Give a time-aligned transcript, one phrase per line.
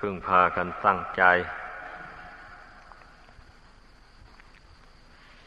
[0.00, 1.22] พึ่งพากันตั้งใจ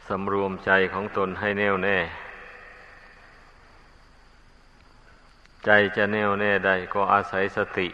[0.07, 1.97] สำรวมใจของตนให้แน่วแน่
[5.65, 7.87] ใจจะแน่วแน่ได้ก็อาศัยสติ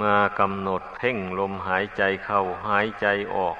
[0.00, 3.56] มากำหนดเพ่งลมหายใจเข้าหายใจออก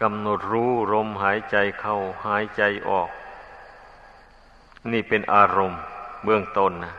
[0.00, 1.96] กำหนดรู้ลมหายใจเข้า
[2.26, 3.10] หายใจออก
[4.92, 5.80] นี่เป็นอารมณ์
[6.24, 6.94] เบื้องต้นนะ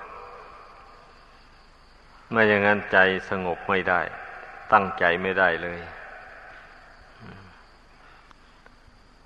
[2.32, 2.98] ไม่อย่างนั้นใจ
[3.30, 4.02] สงบไม่ได้
[4.73, 5.80] ตั้งใจไม่ได้เลย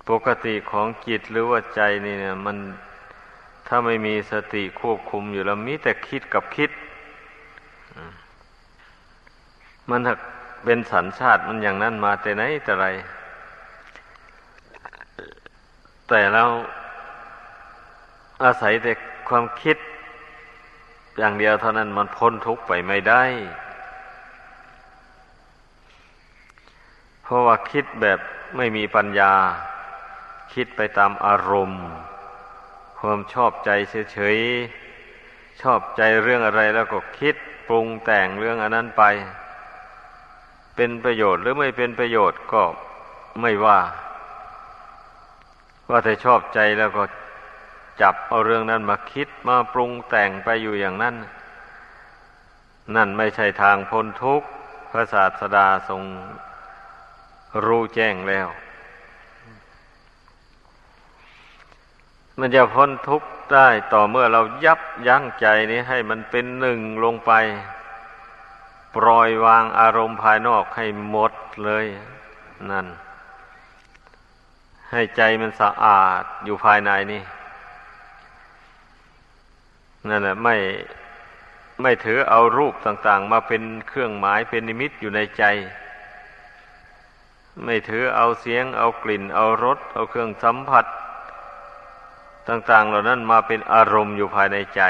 [0.08, 2.56] ปกติของจิตหรือว่าใจนี่เนี่ย มัน
[3.66, 6.70] ถ้าไม่มีสติควบคุมอยู่แล้วมีแต่คิดกับคิด
[9.90, 10.00] มัน
[10.64, 12.86] เป็นสัญชาติมันอย่างนั้นมาแต่ไหนแต่ไร
[16.08, 16.44] แต่เรา
[18.44, 18.92] อาศัยแต่
[19.28, 19.76] ความคิด
[21.18, 23.24] อย่างเดียวเท่านั้นมันพ้นทุกข์ไปไม่ได้
[27.22, 28.18] เพราะว่าคิดแบบ
[28.56, 29.32] ไม่มีปัญญา
[30.54, 31.84] คิดไปตามอารมณ์
[33.00, 33.70] ความชอบใจ
[34.12, 37.34] เฉยๆ ชอบใจเรื่องอะไรแล้วก็คิด
[37.68, 39.02] ปรุงแต่งเรื่องอันนั้นไป
[40.76, 42.62] เป็นประโยชน์หรือไม่เป็นประโยชน์ก็
[43.40, 43.80] ไม่ว่า
[45.88, 47.02] ว่าแต่ชอบใจแล้วก็
[48.00, 51.14] จับเอาเรื่องนั้นมาคิดมาปรุงแต่งไปอยู่อย่างนั้น
[52.96, 54.48] นั่นไม่ใช่ทางพ้นทุกข์
[54.90, 56.02] พระศาสดาทรง
[57.64, 58.48] รู้แจ้งแล้ว
[62.38, 67.32] มันจะพ้นทุกข์ได้ต่อเมื่อเรายับยั้งใจนี้ให้มันเป็นหนึ่งลงไป
[68.96, 71.32] ปล่อยวางอารมณ์ภายนอกให้หมด
[71.64, 71.86] เลย
[72.70, 72.86] นั่น
[74.90, 77.22] ให้ใจมันสะอาดอยู่ภายในนี่
[80.08, 80.56] นั่นแหละไม่
[81.82, 85.44] ไม่ถือเอารูปต่าง ๆ มาเป็นเครื่องหมายเป็นนิมิตอยู่ในใจ
[87.64, 90.86] ไม่ถือเอาเสียง เอากลิ่น เอารสเอาเครื่องสัมผัส
[92.48, 94.82] ต่าง ๆ เหล่านั้นมาเป็นอารมณ์อยู่ภายในใจ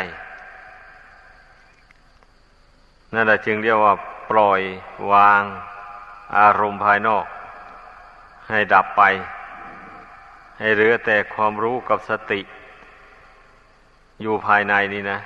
[3.15, 3.95] นั่นแหละจึงเรียกว่า
[4.31, 4.61] ปล่อย
[5.13, 5.43] วาง
[6.39, 7.27] อารมณ์ภายนอก
[8.49, 9.03] ให้ดับไป
[10.59, 12.41] ให้เหลือแต่ความรู้กับสติ
[14.23, 15.19] อยู่ภายในนี้นะ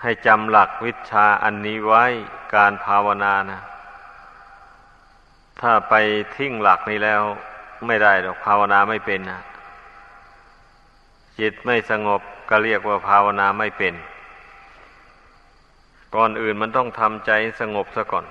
[0.00, 2.04] ให้จำหลักวิชาอันนี้ไว้
[2.54, 3.60] การภาวนานะ
[5.60, 5.94] ถ้าไป
[6.36, 7.22] ทิ้งหลักนี้แล้ว
[7.86, 9.40] ไม่ได้หรอกภาวนาไม่เป็นนะ
[11.38, 12.20] จิตไม่สงบ
[12.50, 13.94] ก็เรียกว่าภาวนาไม่เป็น
[16.14, 17.30] ก่อนอื่นมันต้องทำใจ
[17.60, 18.26] สงบซะก่อน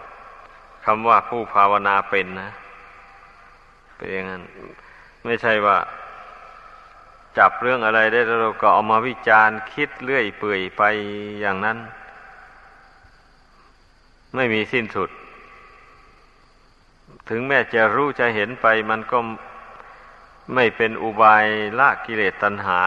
[0.86, 2.50] คำว่าผู้ภาวนาเป็นนะ
[3.96, 4.44] เป็นอย่างนั้น
[5.26, 5.78] ไม่ใช่ว่า
[7.38, 10.84] จับเรื่องอะไรได้เราก็เอามาวิจารณ์คิดเลื่อยเปื่อยไป
[11.42, 11.78] อย่างนั้น
[14.36, 15.10] ไม่มีสิ้นสุด
[17.30, 19.18] ถึงแม้จะรู้จะเห็นไป มันก็
[20.56, 21.46] ไม่เป็นอุบาย
[21.80, 22.80] ละกิเลสตัณหา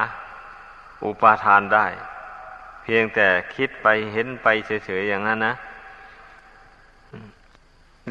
[1.05, 1.87] อุปาทานได้
[2.83, 5.55] เพียงแต่คิดไปเห็นไปเฉยๆอย่างนั้นนะ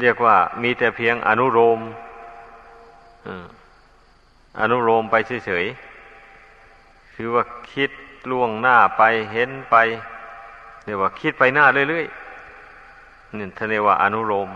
[0.00, 1.80] เรียกว่ามีแต่เพียงอนุโลม
[4.60, 5.14] อนุโลมไป
[5.46, 5.93] เฉยๆ
[7.14, 7.90] คือว่าคิด
[8.30, 9.02] ล่วงหน้าไป
[9.32, 9.76] เห็นไป
[10.84, 14.48] เรียกว่าคิดไปหน้าเรื่อยๆนี่ท่านเรียกว่าอนุโลม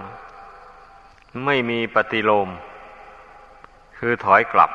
[1.46, 2.48] ไม่มีปฏิโลม
[3.98, 4.70] คือถอยกลับ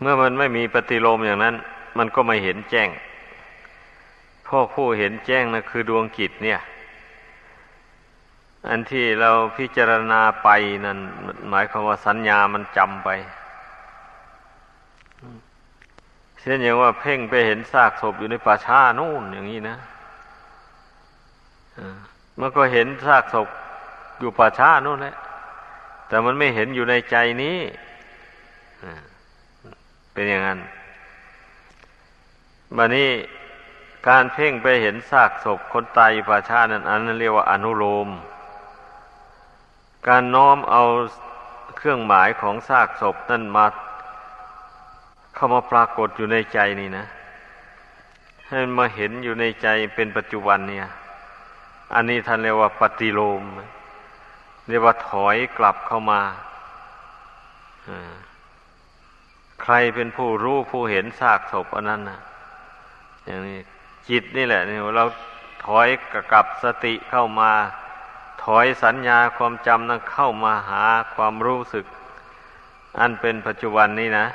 [0.00, 1.54] เมื่อมันไม่มีปฏิโลมอย่างนั้น
[1.98, 2.88] มันก็ไม่เห็นแจ้ง
[4.46, 6.60] พ่อผู้เห็นแจ้งนะคือดวงกิจเนี่ย
[8.68, 10.48] อันที่เราพิจารณาไป
[10.84, 10.98] นั่น
[11.50, 13.08] หมายความว่าสัญญามันจำไป
[16.42, 19.76] เช่นอย่างว่าเพ่งไปเห็นซากศพอยู่ในป่าช้านู่นอย่างนี้นะ
[22.40, 23.48] มันก็เห็นซากศพ
[24.18, 25.16] อยู่ป่าช้านู่นแหละ
[26.08, 27.58] แต่มันไม่เห็นอยู่ในใจนี้
[30.12, 30.58] เป็นอย่างนั้น
[32.76, 33.10] บันนี้
[34.08, 38.08] การเพ่งไปเห็นซากศพคนตายอยู่ป่าช้านั้นอันนั้นเรียกว่าอนุโลม
[40.08, 40.82] การน้อมเอา
[41.76, 43.66] เครื่องหมายของซากศพนั่นมา
[45.42, 47.06] เข้ามาปรากฏอยู่ในใจนี่นะ
[48.46, 50.88] ให้มันมาเห็นอยู่ในใจเป็นปัจจุบันเนี่ย
[51.94, 53.42] อันนี้ท่านเรียกว่าปฏิโลม
[54.68, 56.20] เรียกว่าถอยกลับเข้ามา
[59.62, 62.20] ใครเป็นผู้รู้ผู้เห็นซากศพอันนั้นนะ
[63.24, 63.58] อย่างนี้
[64.08, 65.04] จิตนี่แหละนี่เรา
[65.64, 65.88] ถอย
[66.32, 67.52] กลับสติเข้ามา
[68.44, 70.84] ถอยสัญญาความจำนั้นเข้ามาหา
[71.14, 71.84] ความรู้สึก
[72.98, 74.26] อันเป็นปัจจุบันนี้นะ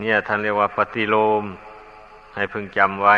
[0.00, 1.44] เนี่ยท่านเรียกว่าปฏิโลม
[2.34, 3.16] ให้พึงจำไว้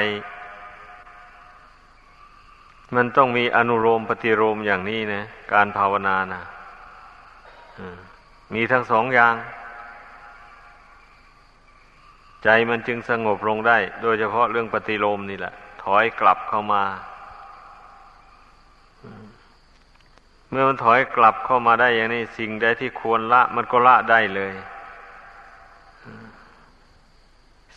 [2.95, 5.23] มันต้องมีอนุโลมปฏิโลมอย่างนี้นะ
[5.53, 6.43] การภาวนานะ
[8.55, 9.35] มีทั้งสองอย่าง
[12.45, 15.53] ใจมันจึงสงบลงได้ โดยเฉพาะเรื่องปฏิโลมนี่แหละ
[15.85, 16.83] ถอยกลับเข้ามา
[20.51, 24.53] เมื่อมันถอยกลับเข้ามาได้อย่างนี้ สิ่งใดที่ควรละ มันก็ละได้เลย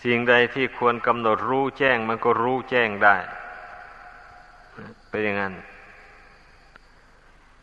[0.03, 3.15] สิ่งใดที่ควรกำหนดรู้แจ้งมันก็รู้แจ้งได้
[5.09, 5.53] เป็นอย่างนั้น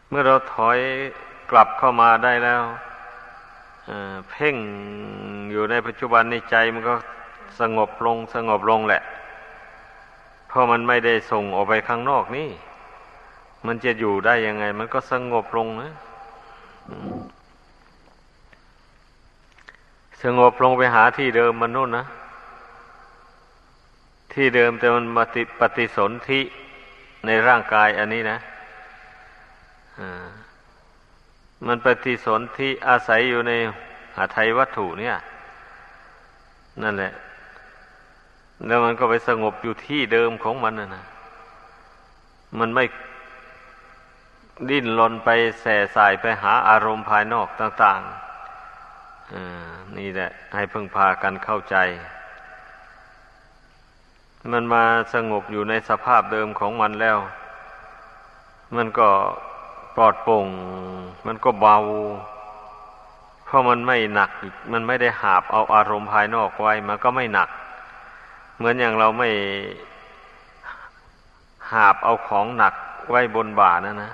[0.09, 0.79] เมื่อเราถอย
[1.51, 2.63] กลับเข้ามาได้แล้ว
[4.31, 4.57] เพ่ง
[5.51, 6.95] อยู่ในปัจจุบันในใจมันก็
[7.61, 9.03] สงบลงสงบลงแหละ
[10.49, 12.49] เพราะมันไม่ได้ส่งออกไปข้างนอกนี่
[13.67, 15.93] มันจะอยู่ได้ยังไง มันก็สงบลงนะ
[20.23, 22.07] สงบลงไปหาที่เดิมมันนู่นนะ
[24.35, 26.41] ที่เดิมแต่มันมาติปฏิสนธิ
[27.27, 28.39] ในร่างกายอันนี้นะ
[31.67, 33.53] มันปฏิสนธิอาศัยอยู่ใน
[34.17, 35.17] หาไทยวัตถุเนี่ย
[36.83, 37.13] นั่นแหละ
[38.67, 41.05] แล้วมันก็ไปสงบอยู่ที่เดิมของมันนะนะ
[42.59, 42.85] มันไม่
[44.71, 45.29] ดิ้นรนไป
[45.61, 51.77] แส่สายไปหาอารมณ์ภายนอกต่างๆนี่แหละ ให้พึ่งพากันเข้าใจ
[54.53, 54.85] มันมา
[55.15, 57.19] สงบอยู่ในสภาพเดิมของมันแล้ว
[58.77, 59.09] มันก็
[59.97, 60.49] ปลอดโปร่ง
[61.27, 61.77] มันก็เบา
[63.45, 64.31] เพราะมันไม่หนัก
[64.73, 67.49] มันไม่ได้หาบเอาอารมณ์ภายนอกไว้ มันก็ไม่หนัก
[68.57, 69.31] เหมือนอย่างเราไม่
[71.73, 72.75] หาบเอาของหนัก
[73.11, 74.13] ไว้บนบ่านะนะ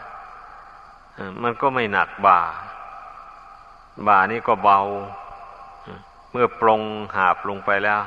[1.42, 2.40] มันก็ไม่หนักบ่า
[4.08, 4.78] บ่านี่ก็เบา
[6.32, 6.80] เมื่อปรง
[7.16, 8.00] หาบลงไปแล้ว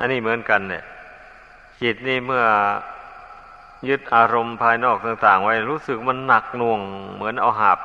[0.00, 0.84] อันนี้เหมือนกันเนี่ย
[1.82, 2.44] จิตนี่เมื่อ
[3.88, 6.80] ยึดอารมณ์ภายนอกต่าง ๆ ไว้รู้สึกมันหนักหน่วง
[7.14, 7.78] เหมือนเอาหาบ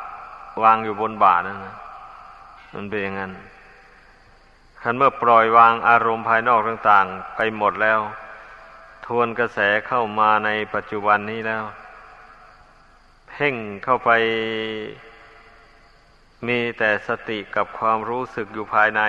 [0.63, 1.75] วางอยู่บนบ่านั่นนะ
[2.73, 3.31] มันเป็นอย่างนั้น
[4.81, 7.99] คันเมื่อปล่อยวางอารมณ์ภายนอกต่าง ๆ ไปหมดแล้ว
[9.05, 11.63] ทวนกระแสเข้ามาในปัจจุบันนี้แล้ว
[13.29, 14.11] เพ่งเข้าไป
[16.47, 19.01] มีแต่สติกับความรู้สึกอยู่ภายใน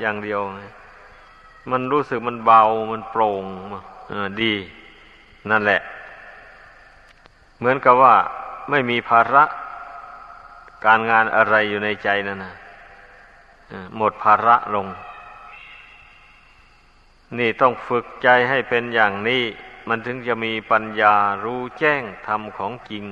[0.00, 0.40] อย่างเดียว
[1.70, 2.62] มันรู้สึกมันเบา
[2.92, 3.44] มันโปร่ง
[4.42, 4.52] ดี
[5.50, 5.80] นั่นแหละ
[7.58, 8.14] เหมือนกับว่า
[8.70, 9.44] ไม่มีภาระ
[10.84, 12.54] การงานอะไรอยู่ในใจนั่นนะ
[13.96, 14.86] หมดภาระลง
[17.38, 19.42] นี่ต้องฝึกใจให้เป็นอย่างนี้
[19.88, 21.14] มันถึงจะมีปัญญา
[21.44, 23.04] รู้แจ้งธรรมของจริง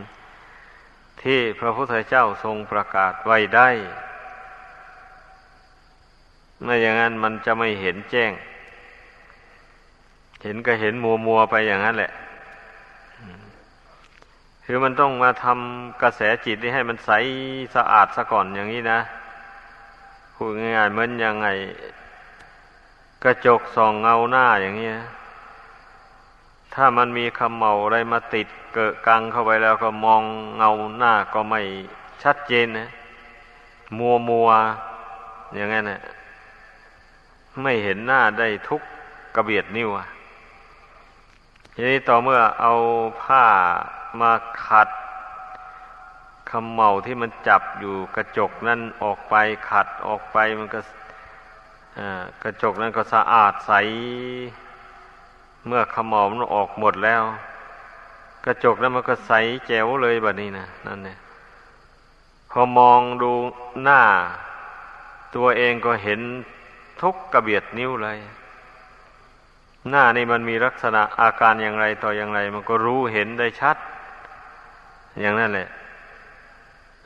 [1.23, 3.69] ที่พระพุทธเจ้าทรงประกาศไว้ได้
[6.63, 8.33] ไม่อย่างนั้นมันจะไม่เห็นแจ้ง
[10.43, 12.13] เห็นก็เห็นมัวมัวไปอย่างนั้นแหละ
[14.65, 17.11] คือมันต้องมาทำกระแสจิตนี้ให้มันใส
[17.75, 19.01] สะอาดซะก่อนอย่างนี้นะ
[20.35, 21.49] พูดง่ายๆเหมือนยังไง
[23.25, 25.07] กระจกส่องเงาหน้าอย่างนี้นะ
[26.75, 30.23] ถ้ามันมีคำเมาอะไรมาติดเกิดกังเข้าไปแล้วก็มอง
[30.57, 31.61] เงาหน้าก็ไม่
[32.23, 32.89] ชัดเจนนะ
[33.99, 34.49] มัวมัว
[35.55, 36.01] อย่างนั้นนะ
[37.63, 38.83] ไม่เห็นหน้าได้ทุก
[39.37, 39.89] กระเบียดนิ้ว
[41.75, 42.73] ทีนี้ต่อเมื่อเอา
[43.23, 43.45] ผ้า
[44.21, 44.33] มา
[44.67, 44.89] ขัด
[46.51, 49.35] คำเมาที่มันจับอยู่กระจกนั่นออกไป
[49.71, 50.81] ขัดออกไปมันก็
[52.43, 53.73] กระจกนั้นก็สะอาดใส
[55.67, 57.23] เมื่อขมอมออกหมดแล้ว
[58.47, 59.33] กระจกแล้วมันก็ใส
[59.67, 61.19] แจ๋วเลยแบบนี้นะนั่นเนี่ย
[62.51, 63.33] พอมองดู
[63.83, 64.03] หน้า
[65.35, 66.21] ตัวเองก็เห็น
[67.03, 68.19] ทุกกระเบียดนิ้วเลย
[69.89, 73.77] หน้านี่มันมีลักษณะอาการอย่างไรต่ออย่างไร มันก็รู้เห็นได้ชัด
[75.21, 75.69] อย่างนั้นแหละ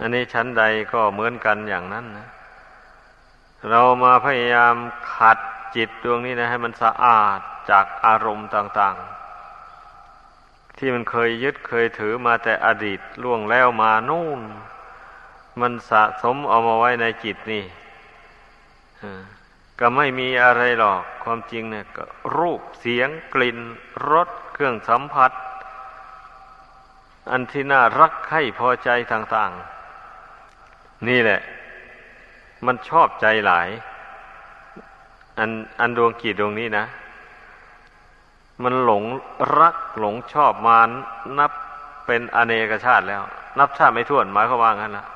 [0.00, 2.28] อันนี้ชั้นใดก็เหมือนกันอย่างนั้นนะ
[3.70, 4.74] เรามาพยายาม
[5.14, 5.38] ขัด
[5.76, 8.96] จิตดวงนี้นะ ให้มันสะอาดจากอารมณ์ต่าง
[9.92, 14.40] ๆ ที่มันเคยยึดเคยถือมาแต่อดีตล่วงแล้วมานู่น
[15.60, 17.64] มันสะสมเอามาไว้ในจิตนี่
[19.80, 22.04] ก็ไม่มีอะไรหรอกความจริงเนี่ยก็
[22.36, 23.58] รูปเสียงกลิ่น
[24.10, 25.32] รสเครื่องสัมผัส
[27.30, 29.50] อันที่น่ารักให้พอใจต่าง
[30.30, 31.40] ๆ นี่แหละ
[32.66, 33.68] มันชอบใจหลาย
[35.38, 35.50] อัน
[35.80, 36.84] อันดวงกีดดวงนี้นะ
[38.62, 39.04] มันหลง
[39.60, 40.78] รักหลงชอบมา
[41.38, 41.52] นับ
[42.06, 43.22] เป็นอเนกชาติแล้ว
[43.58, 45.06] นับชาติไม่ถ้วนหมายความว่างั้นละ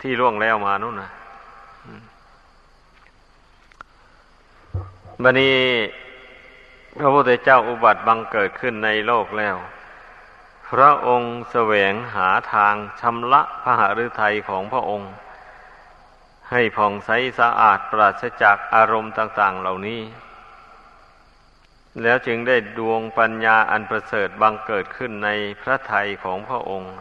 [0.00, 1.10] ที่ล่วงแล้วมานู่นนะ
[5.22, 5.58] บันนี้
[6.98, 9.56] พระพุทธเจ้าอุบัติบังเกิดขึ้นในโลกแล้ว
[10.70, 15.12] พระองค์แสวงหาทางชำระพระหฤทัยของพระองค์
[16.50, 20.02] ให้ผ่องใสสะอาดปราศจากอารมณ์ต่าง ๆ เหล่านี้
[22.02, 25.30] แล้วจึงได้ดวงปัญญาอันประเสริฐบังเกิดขึ้นใน
[25.60, 26.94] พระทัยของพระองค์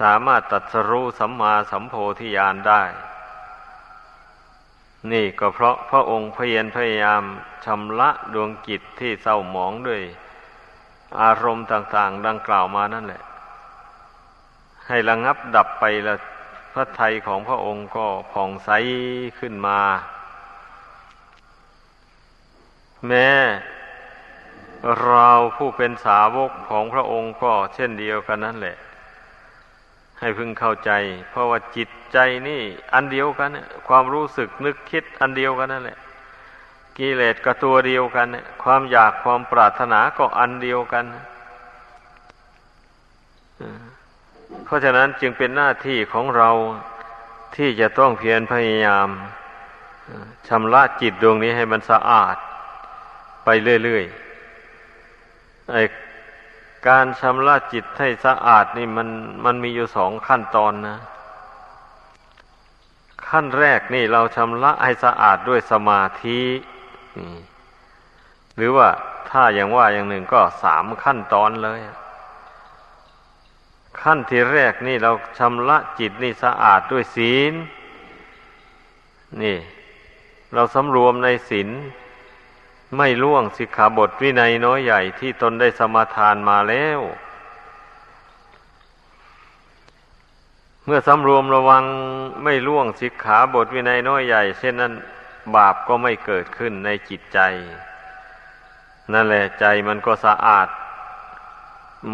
[0.00, 2.82] สามารถตัดสรู้สัมมาสัมโพธิญาณได้
[5.12, 7.22] นี่ก็เพราะพระองค์พยนพยายาม
[7.64, 10.02] ชำระดวงจิตที่เศร้าหมองด้วย
[11.20, 13.22] อารมณ์ต่าง ๆ ดังกล่าวมานั่นแหละ
[14.86, 16.14] ให้ระงับดับไปละ
[16.72, 18.70] พระไทยของพระองค์ก็ผ่องใส
[19.38, 19.80] ขึ้นมา
[23.06, 23.28] แม้
[25.02, 28.76] เราผู้เป็นสาวกของพระองค์ก็เช่นเดียวกันนั่นแหละ
[30.20, 30.90] ให้พึงเข้าใจ
[31.30, 32.18] เพราะว่าจิตใจ
[32.48, 32.62] นี่
[32.94, 33.50] อันเดียวกัน
[33.88, 35.98] ความรู้สึกนึกคิดอันเดียวกันนั่นแหละ
[36.98, 38.26] กิเลสก็ตัวเดียวกัน
[38.62, 41.04] ความอยากความปรารถนาก็อันเดียวกัน
[44.64, 46.50] เพราะฉะนั้นจึงเป็นหน้าที่ของเรา
[47.56, 49.08] ที่จะต้องเพียรพยายาม
[50.48, 52.36] ชำระจิตดวงนี้ให้มันสะอาด
[53.44, 53.48] ไป
[53.82, 55.76] เรื่อยๆไอ
[56.88, 59.08] การชำระจิตให้สะอาดนี่มัน
[59.44, 60.98] มันมีอยู่สองขั้นตอนนะ
[63.28, 66.40] ขั้นแรกนี่เราชำระให้สะอาดด้วยสมาธิ
[68.56, 68.88] หรือว่า
[69.30, 71.80] ถ้าอย่างว่าอย่างหนึ่งก็สามขั้นตอนเลย
[74.02, 77.54] ขั้นที่แรกนี่เราชำระจิตนี่สะอาดด้วยศีล
[79.42, 79.56] นี่
[80.54, 81.68] เราสำรวมในศีล
[82.96, 87.00] ไม่ล่วงสิกขาบทวินัยน้อยใหญ่ที่ตนได้สมาทานมาแล้ว
[90.84, 91.84] เมื่อสำรวมระวัง
[92.44, 94.92] ไม่ล่วงสิกขาบทวินัยน้อยใหญ่เช่นนั้น
[95.56, 97.38] บาปก็ไม่เกิดขึ้นในจิตใจ
[99.12, 100.68] นั่นแหละใจมันก็สะอาด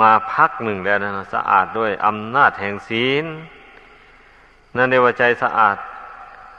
[0.00, 3.24] มาพักหนึ่งแล้วนะสะอาดด้วยอำนาจแห่งศีล
[4.76, 5.76] นั่นเรียกว่าใจสะอาด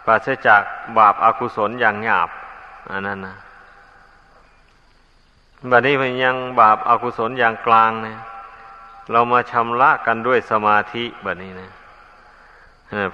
[0.06, 0.62] ปราศจาก
[0.98, 2.30] บาปอากุศลอย่างหยาบ
[2.92, 3.36] อันนั้นนะ
[5.70, 8.18] บัดนี้มันยังบาปอากุศลอย่างกลางเนี่ย
[9.12, 11.70] เรามาชำระกันด้วยสมาธิแบบนี้นะ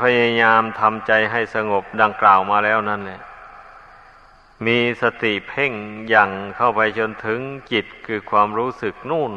[0.01, 3.21] พยายามทำใจให้สงบดังกล่าวมาแล้วนั่นแหละ
[4.65, 5.71] มีสติเพ่ง
[6.09, 7.39] อย่างเข้าไปจนถึง
[7.71, 9.33] จิตคือความรู้สึกนู่น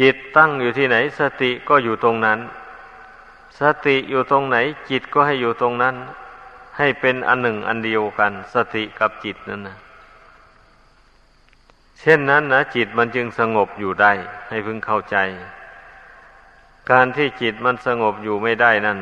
[0.00, 2.38] จิตตั้งอยู่ที่ไหน สติก็อยู่ตรงนั้น
[3.60, 4.56] สติอยู่ตรงไหน
[4.90, 5.94] จิตก็ให้อยู่ตรงนั้น
[6.78, 9.78] ให้เป็นอันหนึ่งอันเดียวกัน สติกับจิตนั่นนะ
[12.00, 14.12] เช่นนั้นนะจิตมันจึงสงบอยู่ได้
[14.48, 15.16] ให้พึงเข้าใจ
[16.90, 18.98] การที่จิตมันสงบอยู่ไม่ได้นั่น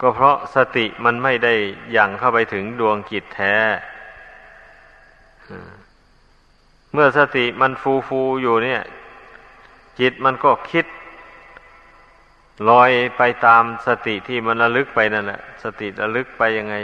[0.00, 1.54] ก็เพราะสติมันไม่ได้
[1.96, 3.54] ย่างเข้าไปถึงดวงจิตแท้
[6.92, 8.82] เมื่อสติมันฟูฟูอยู่เนี่ย
[10.00, 10.86] จิตมันก็คิด
[12.70, 16.74] ลอยไปตามสติที่มันระลึกไปนั่นแหละ สติระลึกไปยังไง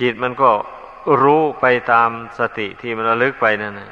[0.00, 0.50] จิตมันก็
[1.22, 3.90] รู้ไปตามสติที่มันระลึกไปนั่นนะ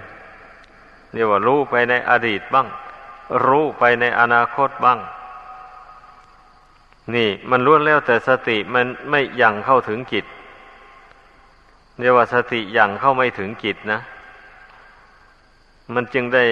[1.12, 2.68] เรียกว่ารู้ไปในอดีตบ้าง
[3.46, 4.98] รู้ไปในอนาคตบ้าง
[7.14, 10.24] นี่มันล้วนแล้วแต่สติมันไม่ยังเข้าถึงจิต
[12.00, 14.00] เรียกว่าสติยังเข้าไม่ถึงจิตนะ
[15.94, 16.44] มันจึงได้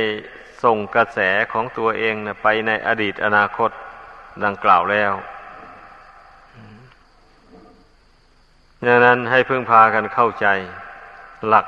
[0.62, 1.18] ส่งกระแส
[1.52, 3.70] ของตัวเองนะไปในอดีตอนาคต
[4.44, 5.12] ดังกล่าวแล้ว
[8.84, 10.46] ดังนั้นให้พึ่งพากันเข้าใจ
[11.48, 11.66] หลัก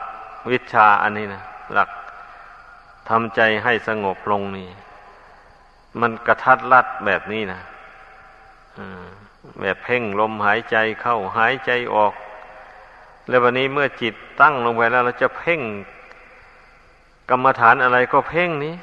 [0.50, 1.42] วิชาอันนี้นะ
[1.74, 1.90] หลัก
[3.08, 4.68] ทำใจให้สงบลงนี่
[6.00, 7.60] มันกระทัดรัดแบบนี้นะ
[9.60, 12.12] แบบเพ่งลมหายใจเข้าหายใจออก
[13.28, 15.60] แล้ววันนี้เมื่อจิตตั้งลงไปแล้ว เราจะเพ่ง
[17.30, 18.74] กรรมฐานอะไรก็เพ่งนี้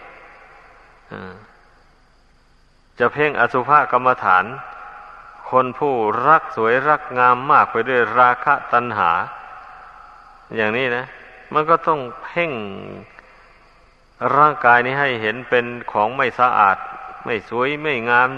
[2.99, 4.45] จะเพ่งอสุภกรรมฐาน
[5.49, 5.95] คนผู้
[6.27, 9.11] รักสวยรักงามมากไปด้วยราคะตัณหา
[10.55, 11.05] อย่างนี้นะ
[11.53, 12.51] มันก็ต้องเพ่ง
[14.35, 16.77] ร่างกายนี้ให้เห็นเป็นของไม่สะอาด
[17.25, 18.29] ไม่สวยไม่งาม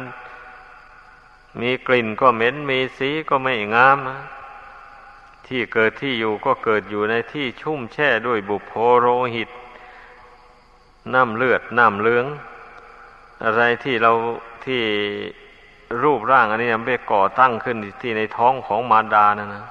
[1.62, 3.98] มีกลิ่นก็เหม็นมีสีก็ไม่งาม
[5.48, 9.50] ที่เกิดที่อยู่ก็เกิดอยู่ในที่ชุ่มแช่ด้วยบุพโพโรหิต
[11.14, 12.26] น้ำเลือดน้ำเลือง
[13.44, 14.12] อะไรที่เรา
[14.66, 14.84] ที่
[16.04, 19.66] รูปร่างอันนี้มันไปก่อตั้งขึ้นที่ในท้องของมารดานะนะ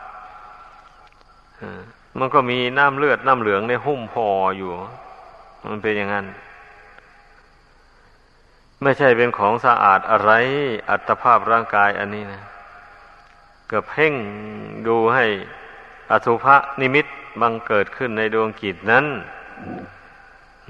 [2.19, 4.71] มันก็มีน้ำเลือดน้ำเหลืองในหุ้มพออยู่
[5.71, 6.27] มันเป็นอย่างนั้น
[8.83, 10.31] ไม่ใช่เป็นของสะอาดอะไร
[10.91, 12.43] อัตภาพร่างกายอันนี้นะ
[13.71, 14.15] ก็เพ่ง
[14.87, 15.27] ดูให้
[16.11, 17.07] อสุภะนิมิต
[17.41, 19.07] บังเกิดขึ้นในดวงจิตนั้น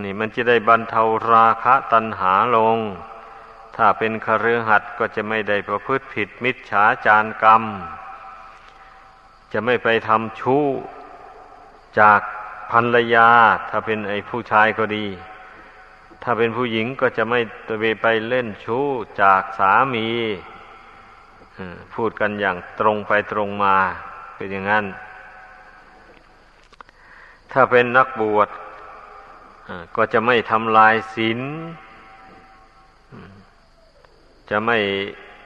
[0.02, 2.78] นี่มันจะได้บรรเทาราคะตัณหาลง
[3.76, 7.62] ถ้าเป็นคฤหัสถ์ก็จะไม่ได้ประพฤติผิดมิจฉาจารกรรม
[9.52, 10.64] จะไม่ไปทำชู้
[12.00, 12.20] จาก
[12.72, 13.28] ภรรยา
[13.70, 15.06] ถ้าเป็นไอ้ผู้ชายก็ดี
[16.22, 17.40] ถ้าเป็นผู้หญิงก็จะไม่
[18.02, 18.86] ไปเล่นชู้
[19.22, 20.08] จากสามี
[21.94, 23.76] พูดกันอย่างตรงไปตรงมา
[24.36, 24.86] เป็นอย่างนั้น
[27.52, 28.48] ถ้าเป็นนักบวช
[29.96, 31.40] ก็จะไม่ทำลายศีล
[34.50, 34.78] จะไม่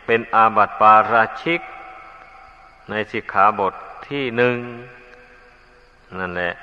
[0.06, 1.60] เป็นอาบัติปาราชิก
[2.90, 3.74] ในสิกขาบท
[4.08, 4.56] ที่หนึ่ง
[6.18, 6.54] นั่นแหละ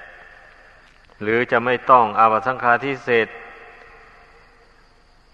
[1.21, 3.27] หรือจะไม่ต้องอาบัติสังฆาทิเศษ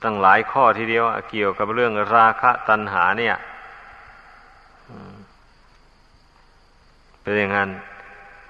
[0.04, 3.36] ตั้งหลายข้อทีเดียวเกี่ยวกับเรื่องราคะตัณหาเนี่ย
[7.22, 7.70] เป็นอย่างนั้น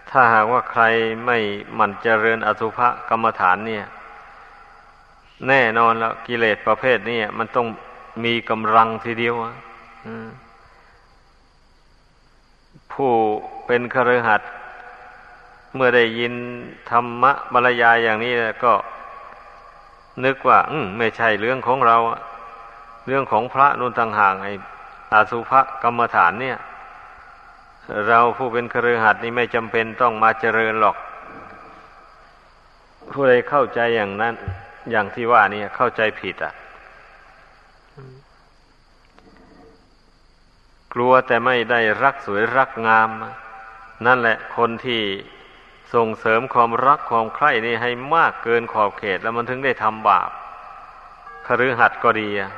[0.10, 0.83] ถ้าหากว่าใคร
[1.25, 1.38] ไม่
[1.75, 2.79] หมั่นเจริญอสุภ
[3.10, 3.86] กรรมฐานเนี่ย
[5.48, 7.67] แน่นอนแล้วกิเลสประเภทนี้มันต้อง
[8.24, 9.36] มีกำลังทีเดียว
[12.93, 13.12] ผู้
[13.65, 14.50] เป็นคฤหัสถ์
[15.75, 16.34] เมื่อได้ยิน
[16.91, 18.74] ธรรมะบรรยายอย่างนี้ก็
[20.25, 21.98] นึกว่าอืไม่ใช่เรื่องของเรา
[23.08, 24.53] เรื่องของพระนุนต่างหากไอ้
[25.13, 25.51] อาสุภ
[25.84, 26.58] กรรมฐานเนี่ย
[28.08, 30.96] เราผู้เป็นครือขัดนี่ไม่จำเป็นต้องมาเจริญหรอก
[33.12, 34.34] ผู้ใดเข้าใจอย่างนั้น
[34.91, 36.53] อย่างที่ว่านี่เข้าใจผิดอะ
[40.93, 43.09] กลัวแต่ไม่ได้รักสวยรักงาม
[44.05, 45.01] นั่นแหละคนที่
[45.93, 50.29] ส่งเสริมความรักความใคร่นี่ให้มากเกินขอบเขตแล้วมันถึงได้ทำบาป
[51.46, 52.51] คฤหัสถ์ก็ดีอะ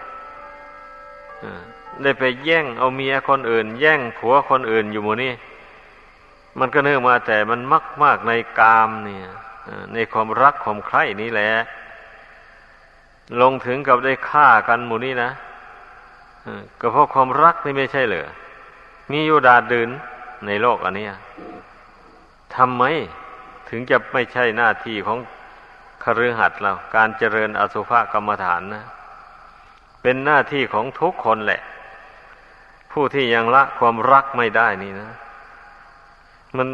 [2.03, 5.33] ได้ไปแย่งเอาเมียคนอื่น แย่งผัวคนอื่นอยู่หมู่นี้
[6.59, 9.27] มันก็เนื่องมาแต่มันมักมากในกามเนี่ย
[9.93, 11.51] ในความรักความใคร่นี้แหละ
[13.41, 15.31] ลงถึงกับได้ฆ่ากันหมู่นี้นะ
[16.79, 18.27] ก็เพราะความรักนี่ไม่ใช่เหรอ
[19.11, 19.89] มีอยู่ดาดืน
[20.47, 21.07] ในโลกอันนี้
[22.55, 22.83] ทำไม
[23.69, 25.17] ถึงจะไม่ใช่หน้าที่ของ
[26.03, 28.85] คฤหัสถ์เรา การเจริญอสุภกรรมฐานนะ
[30.01, 31.61] เป็นหน้าที่ของทุกคนแหละ
[32.91, 35.11] ผู้ที่ยังละความรักไม่ได้นี่นะ
[36.57, 36.69] มัน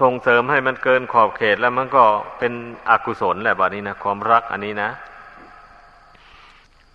[0.00, 2.04] ส่งเสริมให้มันเกินขอบเขตแล้วมันก็
[2.38, 2.52] เป็น
[2.90, 4.90] อกุศลแหละแบบนี้นะความรักอันนี้นะ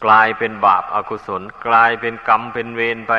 [0.05, 3.13] กลายเป็นบาปอากุศล กลายเป็นกรรมเป็นเวรไป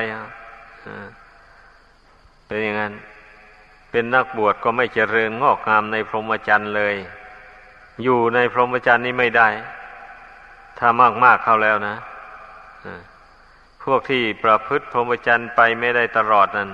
[2.46, 2.94] เป็นอย่างนั้น
[3.90, 6.94] เป็นนักบวชก็ไม่เจริญงอกงามในพรหมจรรย์เลย
[8.02, 9.48] อยู่ในพรหมจรรย์นี้ไม่ได้
[10.78, 11.96] ถ้ามากมากเข้าแล้วนะ
[13.84, 16.70] พวกที่ประพฤติพรหมจรรย์ไปไม่ได้ตลอดนั้น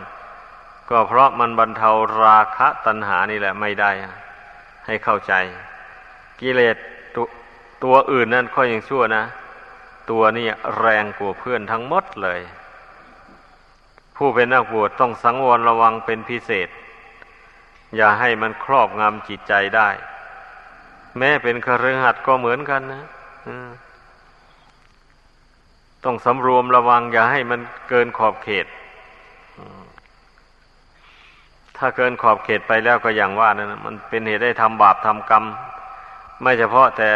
[0.90, 1.90] ก็เพราะมันบรรเทา
[2.22, 3.90] ราคะตัณหานี่แหละไม่ได้
[4.86, 5.32] ให้เข้าใจ
[6.40, 6.76] กิเลส
[7.14, 7.16] ต
[7.84, 9.24] ตัวอื่นนั่นค่อยยังชั่วนะ
[10.10, 10.46] ตัวนี้
[10.78, 12.40] แรงกว่าเพื่อนทั้งหมดเลย
[14.16, 16.68] ผู้เป็นนักบวชต้องสังวรระวังเป็นพิเศษ
[17.96, 19.88] อย่าให้มันครอบงำจิตใจได้
[21.18, 23.04] แม้เป็นคฤหัสถ์ก็เหมือนกันนะ
[26.04, 28.66] ต้องสำรวมระวัง อย่าให้มันเกินขอบเขต
[31.76, 35.44] ถ้าเกินขอบเขตไปแล้วก็อย่างว่านั่นมันเป็นเหตุได้ทำบาปทำกรรม
[36.42, 37.10] ไม่เฉพาะแต่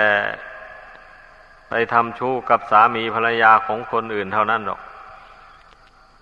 [1.75, 4.81] ไปทำชู้กับสามีภรรยาของคนอื่นเท่านั้นหรอก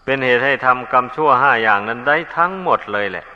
[0.04, 3.26] เป็นเหตุให้ทำกรรมชั่วห้าอย่างนั้นได้ทั้งหมดเลยแหละ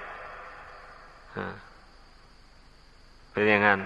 [3.32, 3.80] เป็นอย่างนั้น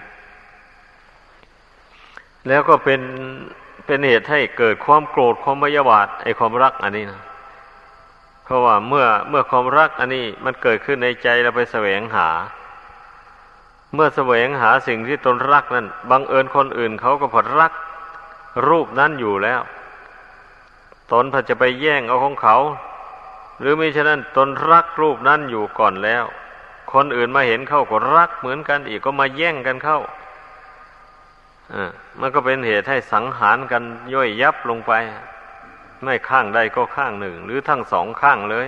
[2.49, 3.01] แล้วก็เป็น
[3.87, 7.23] เป็นเหตุให้เกิดความโกรธความไม่ยบาทไอความรักอันนี้นะ
[8.45, 12.29] เพราะว่าเมื่อเมื่อความรักอันนี้มันเกิดขึ้นในใจเราไปแสวงหา
[13.95, 17.73] เมื่อแสวงหาสิ่งที่ตนรักนั้นบังเอิญคนอื่นเขาก็ผดรัก
[18.67, 19.61] รูปนั้นอยู่แล้ว
[21.13, 22.57] ตนพจะไปแย่งเอาของเขา
[23.61, 26.25] หรือไม่ฉะนั้นตนรักรูปนั้นอยู่ก่อนแล้ว
[26.93, 30.01] คนอื่นมาเห็นเข้าก็รักเหมือนกันอีกก็มาแย่งกันเข้า
[32.21, 33.83] มันก็เป็นเหตุให้สังหารกัน
[34.15, 34.93] ย่อยยับลงไป
[36.03, 38.67] ไม่ข้างใดก็ข้างหนึ่ง หรือทั้งสองข้างเลย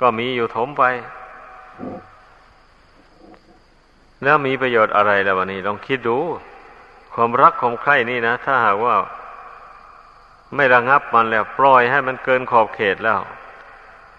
[0.00, 0.84] ก็มีอยู่ถมไป
[4.22, 6.18] แล้วมีประโยชน์อะไรแล้ววันนี้ลองคิดดู
[7.14, 8.96] ความรักความใคร่นี่นะ ถ้าหากว่า
[10.54, 13.20] ไม่ระงับมันแล้ว ปล่อยให้มันเกินขอบเขตแล้ว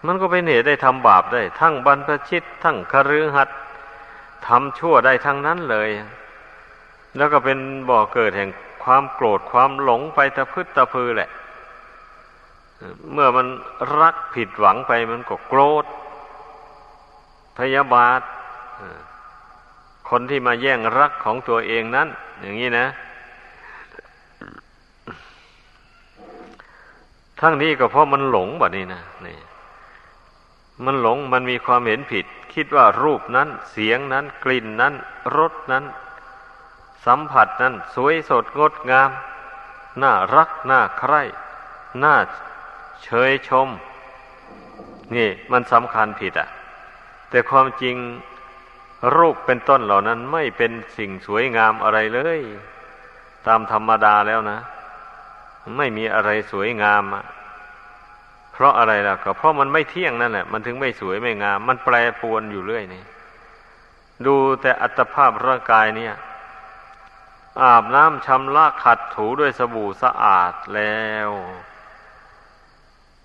[0.05, 3.57] มันก็เป็นเหตุได้ทำบาปได้ ทั้งบรรพชิต ทั้งคฤหัสถ์
[4.47, 5.89] ทำชั่วได้ทั้งนั้นเลย
[7.17, 7.57] แล้วก็เป็น
[7.89, 8.49] บ่อเกิดแห่ง
[8.83, 11.29] ความโกรธความหลงไปตะพึดตะพือแหละ
[13.13, 13.47] เมื่อมัน
[13.99, 15.85] รักผิดหวังไปมันก็โกรธ
[17.57, 18.21] พยาบาท
[20.09, 22.07] คนที่มาแย่งรักของตัวเองนั้น
[22.41, 22.87] อย่างนี้นะ
[27.39, 29.37] ทั้งนี้ก็เพราะมันหลงแบบนี้นะนี่
[30.85, 34.93] มันหลงมันมีความเห็นผิด คิดว่ารูปนั้น เสียงนั้น กลิ่นนั้น
[35.37, 35.83] รสนั้น
[37.05, 39.09] สัมผัสนั้น สวยสดงดงาม
[40.01, 41.21] น่ารัก น่าใคร่
[42.03, 42.15] น่า
[43.03, 43.67] เฉยชม
[45.15, 46.49] นี่มันสำคัญผิดอะ่ะ
[47.29, 47.95] แต่ความจริง
[49.15, 52.39] รูปเป็นต้นเหล่านั้นไม่เป็นสิ่งสวยงามอะไรเลย
[53.47, 54.59] ตามธรรมดาแล้วนะ
[55.77, 57.25] ไม่มีอะไรสวยงามอะ
[58.53, 63.03] เพราะอะไรล่ะ ก็เพราะมันไม่เที่ยงนั่นแหละ มันถึงไม่สวยไม่งาม มันแปรปวนอยู่เรื่อยนี่
[64.25, 66.15] ดูแต่อัตภาพร่างกายเนี่ย
[67.61, 71.29] อาบน้ำชำระขัดถูด้วยสบู่สะอาดแล้ว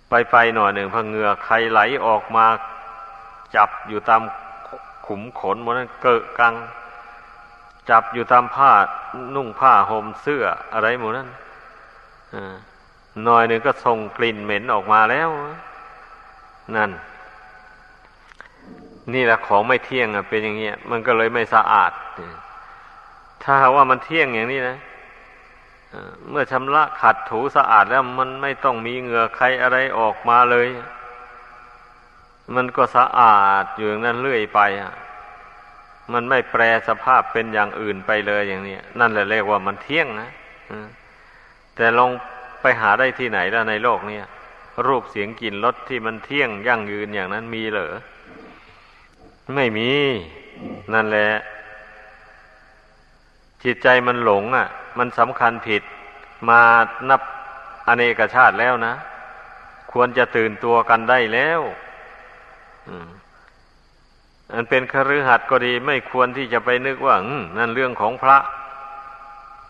[0.09, 2.47] ไปไปหน่อยหนึ่งพเหงือใครไหลออกมา
[3.57, 4.23] จับอยู่ตาม
[5.07, 6.55] ขุมขนมันนั้นเกะกัง
[7.91, 8.73] จับอยู่ตามผ้า
[9.35, 11.29] นุ่งผ้าห่มเสื้ออะไรหมดนั้น
[13.25, 15.29] หน่อยหนึ่งก็ส่งกลิ่นเหม็นออกมาแล้ว
[16.77, 16.91] นั่น
[19.15, 21.93] นี่แหละของไม่เที่ยงอะเป็นอย่างเงี้ย มันก็เลยไม่สะอาด
[23.43, 24.77] ถ้าว่ามันเที่ยงอย่างนี้นะ
[26.31, 30.69] เมื่อชำระขัดถูสะอาดแล้วมันไม่ต้องมีเหงื่อใครอะไรออกมาเลย
[32.55, 34.93] มันก็สะอาดอยู่อย่างนั้นเรื่อยไปอะ
[36.13, 40.31] มันไม่แปรสภาพเป็นอย่างอื่นไปเลยอย่างนี้นั่นแหละเรียกว่ามันเที่ยงนะ
[41.77, 42.11] แต่ลอง
[42.61, 44.19] ไปหาได้ที่ไหนล้วในโลกนี้
[44.87, 47.95] รูปเสียงกลิ่นรสที่มันเที่ยงยั่งยืนอย่างนั้นมีเหรอ
[49.55, 49.91] ไม่มี
[50.95, 51.31] นั่นแหละ
[53.65, 55.83] จิตใจมันหลง อะ มันสำคัญผิด
[56.49, 56.61] มา
[57.09, 57.21] นับ
[57.89, 58.95] อเนกชาติแล้วนะ
[59.93, 61.61] ควรจะตื่นตัวกันได้แล้ว
[64.53, 67.17] อันเป็นคฤหัสถ์ก็ดี ไม่ควรที่จะไปนึกว่า
[67.59, 68.39] นั่นเรื่องของพระ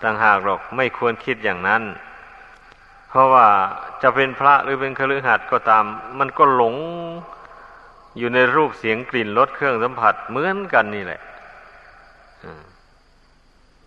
[0.03, 1.83] ต่างหากหรอกไม่ควรคิดอย่างนั้น
[3.09, 3.47] เพราะว่า
[4.03, 5.85] จะเป็นพระหรือเป็นคฤหัสถ์ก็ตาม
[6.19, 6.77] มันก็หลง
[8.19, 11.21] อยู่ในรูปเสียงกลิ่นรสเครื่องสัมผัสเหมือนกันนี่แหละ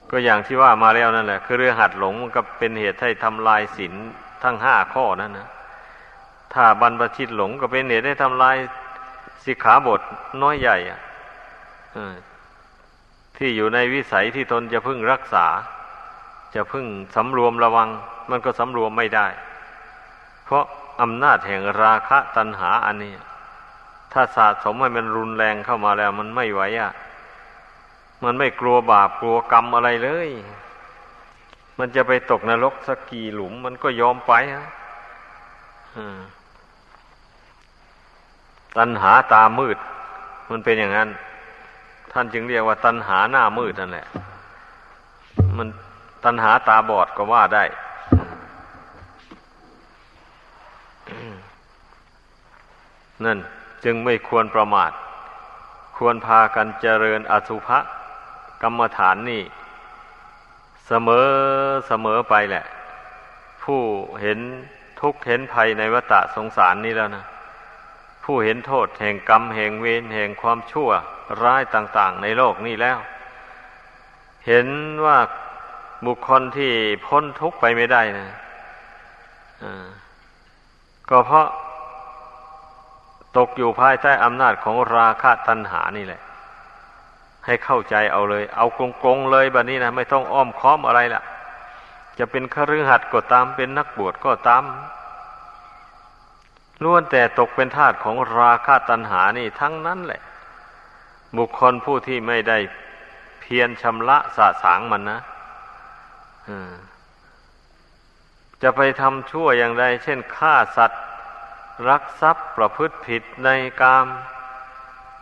[0.09, 3.93] ก็อย่างที่ว่ามาแล้วนั่นแหละคือเรื่องหัดหลงมันก็เป็นเหตุให้ทำลายศีล
[4.43, 5.49] ทั้งห้าข้อนั่นนะ
[6.53, 8.55] ถ้าบรรพชิตหลงก็เป็นเหตุให้ทำลาย
[9.47, 10.01] สิกขาบท
[10.43, 10.77] น้อยใหญ่
[13.37, 15.45] ที่อยู่ในวิสัยที่ตนจะพึ่งรักษา
[16.55, 17.89] จะพึ่งสำรวมระวัง
[18.29, 19.27] มันก็สำรวมไม่ได้
[20.45, 20.65] เพราะ
[21.01, 23.13] อำนาจแห่งราคะตัณหาอันนี้
[24.13, 26.91] ถ้าสะสมให้มันรุนแรงเข้ามาแล้ว มันไม่ไหวอะ
[28.23, 30.29] มันไม่กลัวบาปกลัวกรรมอะไรเลย
[31.79, 34.67] มันจะไปตกนรกสักกี่หลุม มันก็ยอมไปฮะ
[38.77, 39.77] ตัณหาตามืด
[40.49, 41.09] มันเป็นอย่างนั้น
[42.11, 44.07] ท่านจึงเรียกว่าตัณหาหน้ามืดนั่นแหละ
[45.57, 45.67] มัน
[46.25, 47.63] ตัณหาตาบอดก็ว่าได้
[53.25, 53.37] นั่น
[53.83, 54.91] จึงไม่ควรประมาท
[55.97, 57.79] ควรพากันเจริญอสุภะ
[58.61, 59.43] กรรมฐานนี่
[60.87, 61.27] เสมอ
[61.87, 62.65] เสมอไปแหละ
[63.63, 63.81] ผู้
[64.21, 64.39] เห็น
[65.01, 67.25] ทุกข์เห็นภัยในวัฏสงสารนี้แล้วนะ
[68.29, 70.89] ผู้เห็นโทษแห่งกรรมแห่งเวรแห่งความชั่ว
[71.43, 72.97] ร้ายต่าง ๆ ในโลกนี้แล้ว
[74.47, 74.67] เห็น
[75.05, 75.17] ว่า
[76.05, 76.71] บุคคลที่
[77.05, 78.27] พ้นทุกข์ไปไม่ได้นะ
[81.09, 81.47] ก็เพราะ
[83.37, 86.21] ตกอยู่ภายใต้อำนาจของราคะตัณหานี่แหละ
[87.45, 88.65] ให้เข้าใจเอาเลย เอา
[89.03, 91.23] กงๆเลยแบบนี้นะไม่ต้องอ้อมค้อมอะไรล่ะ
[92.17, 94.63] จะเป็นคฤหัสถ์ก็ตามเป็นนักบวชก็ตาม
[96.83, 100.21] ล้วนแต่ตกเป็นทาสของราคะตัณหานี่ทั้งนั้นแหละ
[101.37, 102.57] บุคคลผู้ที่ไม่ได้
[103.39, 105.19] เพียรชำระสะสางมันนะ
[108.61, 111.03] จะไปทำชั่วอย่างใดเช่นฆ่าสัตว์
[111.87, 113.49] รักทรัพย์ประพฤติผิดใน
[113.81, 114.07] กาม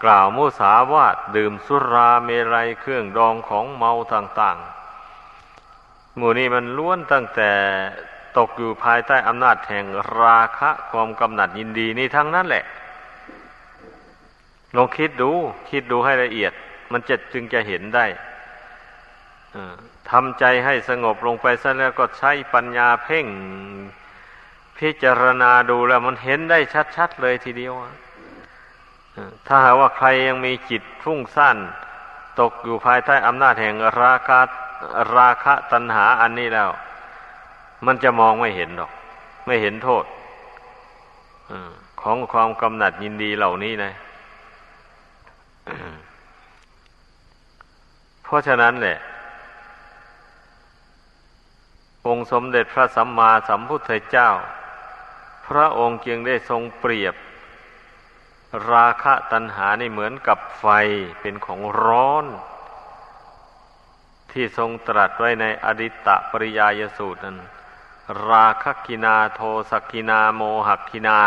[0.03, 4.57] กล่าวมุสาวาทดื่มสุราเมรัยเครื่องดองของเมาต่าง
[5.37, 7.51] ๆ หมู่นี้มันล้วนตั้งแต่
[8.37, 9.85] ตกอยู่ภายใต้อำนาจแห่ง
[10.21, 12.63] ราคะความกำหนัดยินดีนี่ทั้งนั้นแหละ
[14.75, 15.31] ลองคิดดู
[15.69, 16.53] คิดดูให้ละเอียด
[16.91, 18.05] มันจะจึงจะเห็นได้
[20.11, 23.25] ทำใจให้สงบลงไปซะแล้วก็ใช้ปัญญาเพ่ง
[24.77, 26.59] พิจารณาดูแล้วมันเห็นได้
[26.95, 27.73] ชัดๆเลยทีเดียว
[29.47, 31.57] ถ้าหากว่าใครยังมีจิตฟุ้งซ่าน
[32.39, 34.39] ตกอยู่ภายใต้อำนาจแห่งราคะ
[35.15, 36.69] ราคะตัณหาอันนี้แล้ว
[37.85, 38.91] มันจะมองไม่เห็นหรอก
[39.45, 40.05] ไม่เห็นโทษ
[42.01, 43.91] ของความกำหนัดยินดีเหล่านี้นะ
[48.23, 48.97] เพราะฉะนั้นแหละ
[52.07, 54.29] องค์สมเด็จพระสัมมาสัมพุทธเจ้า
[55.47, 57.15] พระองค์จึงได้ทรงเปรียบ
[58.71, 60.65] ราคะตัณหานี่เหมือนกับไฟ
[61.21, 62.25] เป็นของร้อน
[64.31, 67.37] ที่ทรงตรัสไว้ในอาทิตตปริยายสูตรนั้น
[68.29, 71.19] ราคัคคินาโทสัคคินาโมหัคคินา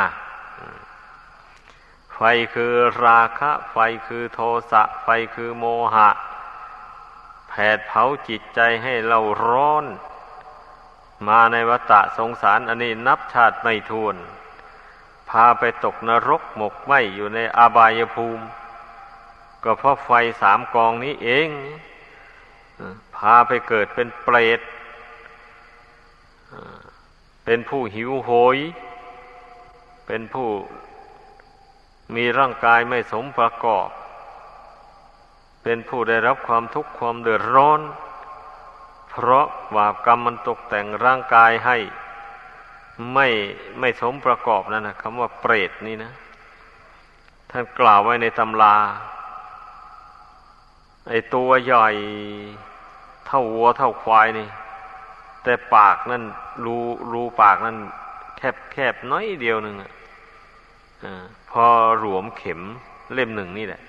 [2.14, 2.20] ไฟ
[2.54, 5.64] คือราคะ ไฟคือโทสะ ไฟคือโม
[5.94, 6.08] หะ
[7.48, 9.84] แผดเผาจิตใจให้เราร้อน
[11.28, 14.16] มาในวัฏสงสารอันนี้นับชาติไม่ทวน
[15.30, 18.44] พาไปตกนรกหมกไหมอยู่ในอาบายภูมิ
[19.64, 20.10] ก็เพราะไฟ
[20.42, 21.48] สามกองนี้เอง
[23.16, 24.60] พาไปเกิดเป็นเปรต
[27.44, 28.58] เป็นผู้หิวโหย
[30.06, 30.48] เป็นผู้
[32.14, 33.88] มีร่างกายไม่สมประกอบ
[35.62, 37.80] เป็นผู้ได้รับความทุกข์ความเดือดร้อน
[39.10, 41.76] เพราะบาปกรรมมันตกแต่งร่างกายให้
[43.14, 43.26] ไม่
[43.80, 46.12] ไม่สมประกอบนั่นนะคำว่าเปรตนี่นะ
[47.50, 48.76] ท่านกล่าวไว้ในตำรา
[51.08, 51.88] ไอตัวใหญ่
[53.26, 54.48] เท่าวัวเท่าควายนี่
[55.42, 56.22] แต่ปากนั่น
[56.64, 56.76] รู
[57.12, 57.76] รูปากนั่น
[58.36, 59.92] แคบแคบน้อยเดียวหนึ่งอะ
[61.50, 61.64] พอ
[61.98, 62.60] หลวมเข็ม
[63.14, 63.82] เล่มหนึ่งนี่แหละ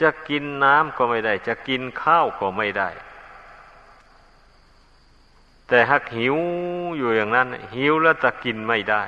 [0.00, 2.88] จะกินน้ำก็ไม่ได้ จะกินข้าวก็ไม่ได้
[5.68, 6.36] แต่หากหิว
[6.96, 9.02] อยู่อย่างนั้น หิวแล้วจะกินไม่ได้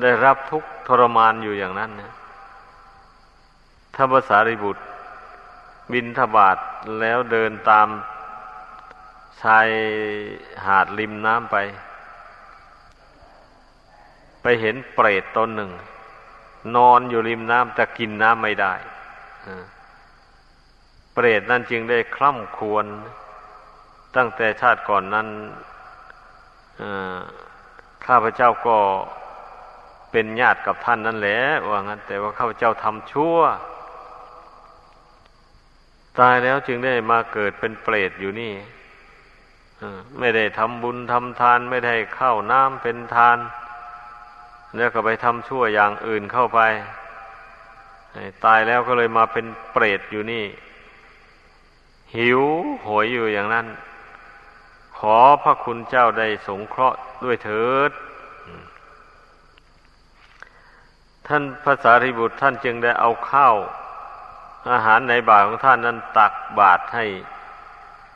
[0.00, 2.12] ได้รับทุกทรมานอยู่อย่างนั้นนะ
[3.94, 4.82] ถ้าภาษาริบุตร
[5.92, 6.58] บินทบาท
[7.00, 7.88] แล้วเดินตาม
[9.42, 9.68] ชาย
[10.66, 11.56] หาดริมน้ำไป
[14.42, 15.70] ไปเห็นเปรตตนหนึ่ง
[16.76, 18.74] นอนอยู่ริมน้ำแต่กินน้ำไม่ได้
[21.14, 22.86] เปรตนั่นจึงได้คล่ำควร
[24.16, 25.28] ตั้งแต่ชาติก่อนนั้น
[28.06, 28.76] ข้าพเจ้าก็
[30.10, 33.38] เป็นญาติกับท่านนั่นแหละว่างั้น แต่ว่าข้าพเจ้าทำชั่ว
[36.20, 38.54] ตายแล้วจึงได้มาเกิดเป็นเปรตอยู่นี่
[40.18, 43.38] ไม่ได้ทำบุญทำทาน ไม่ได้เข้าน้ำเป็นทาน
[44.76, 46.60] แล้วก็ไปทำชั่วอย่างอื่นเข้าไป
[48.44, 50.44] ตายแล้วก็เลยมาเป็นเปรตอยู่นี่
[52.16, 52.40] หิว
[52.82, 53.66] โหยอยู่อย่างนั้น
[54.98, 57.90] ขอพระคุณเจ้าได้สงเคราะห์ด้วยเถิด
[61.26, 63.56] ท่านพระสารีบุตรท่านจึงได้เอาข้าว
[64.70, 67.04] อาหารในบาตรของท่านนั้นตักบาตรให้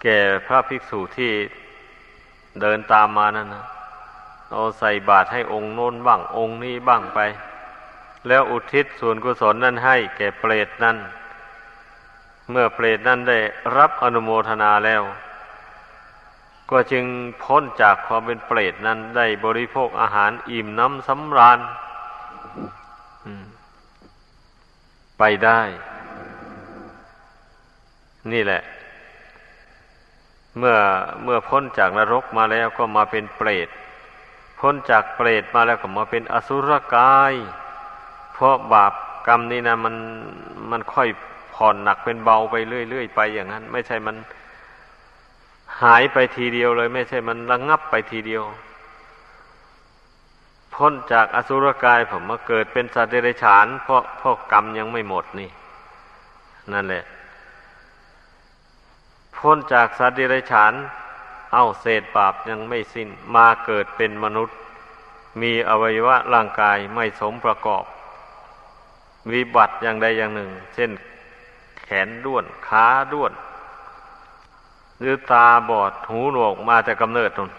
[0.03, 1.33] แก่พระภิกษุที่
[2.61, 3.65] เดินตามมานั่นนะ
[4.53, 7.19] เอาใส่บาตรให้องค์โน้นบ้างองค์นี้บ้างไป
[8.29, 10.97] แล้วอุทิศส่วนกุศลนั้นให้แก่เปรตนั้น
[12.51, 13.39] เมื่อเปรตนั้นได้
[13.77, 15.03] รับอนุโมทนาแล้ว
[16.71, 17.05] ก็จึง
[17.43, 21.59] พ้นจากความเป็นเปรตนั้นได้บริโภคอาหารอิ่มน้ำสำราญ
[25.19, 25.61] ไปได้
[28.33, 28.63] นี่แหละ
[30.59, 30.77] เมื่อ
[31.25, 33.69] เมื่อพ้นจากนรกมาแล้วก็มาเป็นเปรต
[34.61, 37.35] พ้นจากเปรตมาแล้วก็มาเป็นอสุรกาย
[38.33, 38.93] เพราะบาป
[39.27, 39.95] กรรมนี่นะมัน
[40.71, 41.09] มันค่อย
[41.55, 44.17] ผ่อนหนักเป็นเบาไปเรื่อยๆไปอย่างนั้น ไม่ใช่มัน
[45.83, 48.43] หายไปทีเดียวเลย ไม่ใช่มันระงงับไปทีเดียว
[50.75, 55.51] พ้นจากอสุรกายผมมาเกิดเป็นสัตว์เดรัจฉานเพราะเพราะกรรมยังไม่หมดนี่
[56.73, 57.05] นั่นแหละ
[59.39, 60.73] พ้นจากสัตว์เดรัจฉาน
[61.55, 64.57] เอาเศษบาปยังไม่สิ้นมาเกิดเป็นมนุษย์
[65.41, 67.85] มีอวัยวะร่างกายไม่สมประกอบ
[69.33, 70.91] วิบัติอย่างใดอย่างหนึ่ง เช่น
[71.83, 73.33] แขนด้วนขาด้วน
[75.01, 77.51] หรือตาบอดหูหนวกมาแต่กำเนิดนน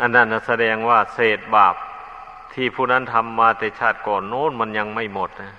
[0.00, 1.74] อันนั้นแสดงว่าเศษบาป
[2.52, 5.52] ที่ผู้นั้นทำมาแต่ชาติก่อนโน้นมันยังไม่หมดนะ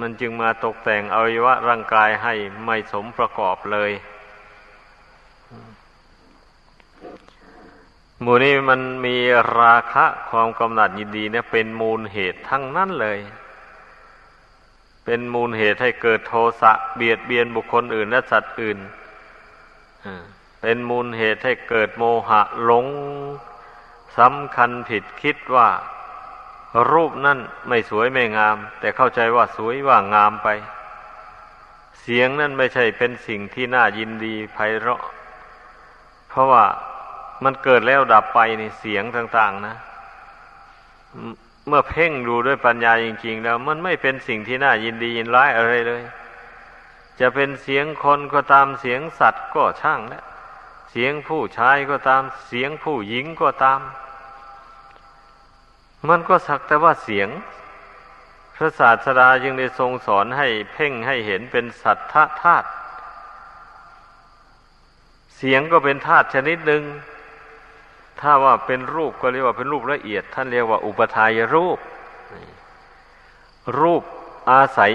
[0.00, 2.34] มันจึงมาตกแต่งอวัยวะร่างกายให้
[2.64, 3.90] ไม่สมประกอบเลย
[8.22, 9.16] หมู่นี้มันมี
[9.60, 13.18] ราคะความกำหนัดยินดีเนี่ยเป็นมูลเหตุทั้งนั้นเลย
[15.04, 18.78] เป็นมูลเหตุให้เกิดโทสะเบียดเบียนบุคคลอื่นและสัตว์อื่น
[20.60, 22.86] เป็นมูลเหตุให้เกิดโมหะหลง
[24.18, 25.68] สำคัญผิดคิดว่า
[26.92, 30.48] รูปนั่นไม่สวยไม่งาม แต่เข้าใจว่าสวยว่างามไป
[32.00, 35.02] เสียงนั่นไม่ใช่เป็นสิ่งที่น่ายินดีไพเราะ
[36.28, 36.64] เพราะว่า
[37.44, 39.76] มันเกิดแล้วดับไปในเสียงต่าง ๆ นะ
[41.68, 46.02] เมื่อเพ่งดูด้วยปัญญาจริง ๆ แล้ว มันไม่เป็นสิ่งที่น่ายินดียินร้ายอะไรเลย
[47.20, 50.24] จะเป็นเสียงคนก็ตามเสียงสัตว์ก็ช่างแล้ว
[50.90, 53.80] เสียงผู้ชายก็ตาม เสียงผู้หญิงก็ตาม
[56.08, 57.28] มันก็สักแต่ว่าเสียง
[58.54, 62.68] พระศาสดาจึงได้ทรงสอนให้เพ่งให้เห็นเป็นสัทธาธาตุ
[65.36, 66.82] เสียงก็เป็นธาตุชนิดหนึ่ง
[68.20, 71.78] ถ้าว่าเป็นรูปก็เรียกว่าเป็นรูปละเอียด ท่านเรียกว่าอุปทายรูป
[73.80, 74.02] รูป
[74.50, 74.92] อาศัย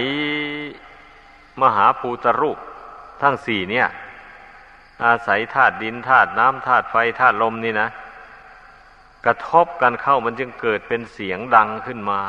[1.62, 2.58] มหาภูตรูป
[3.22, 3.88] ทั้งสี่เนี่ย
[5.04, 7.88] อาศัยธาตุดินธาตุน้ำธาตุไฟธาตุลมนี่นะ
[9.24, 12.20] กระทบกันเข้ามันจึงเกิดเป็นเสียงดังขึ้นมา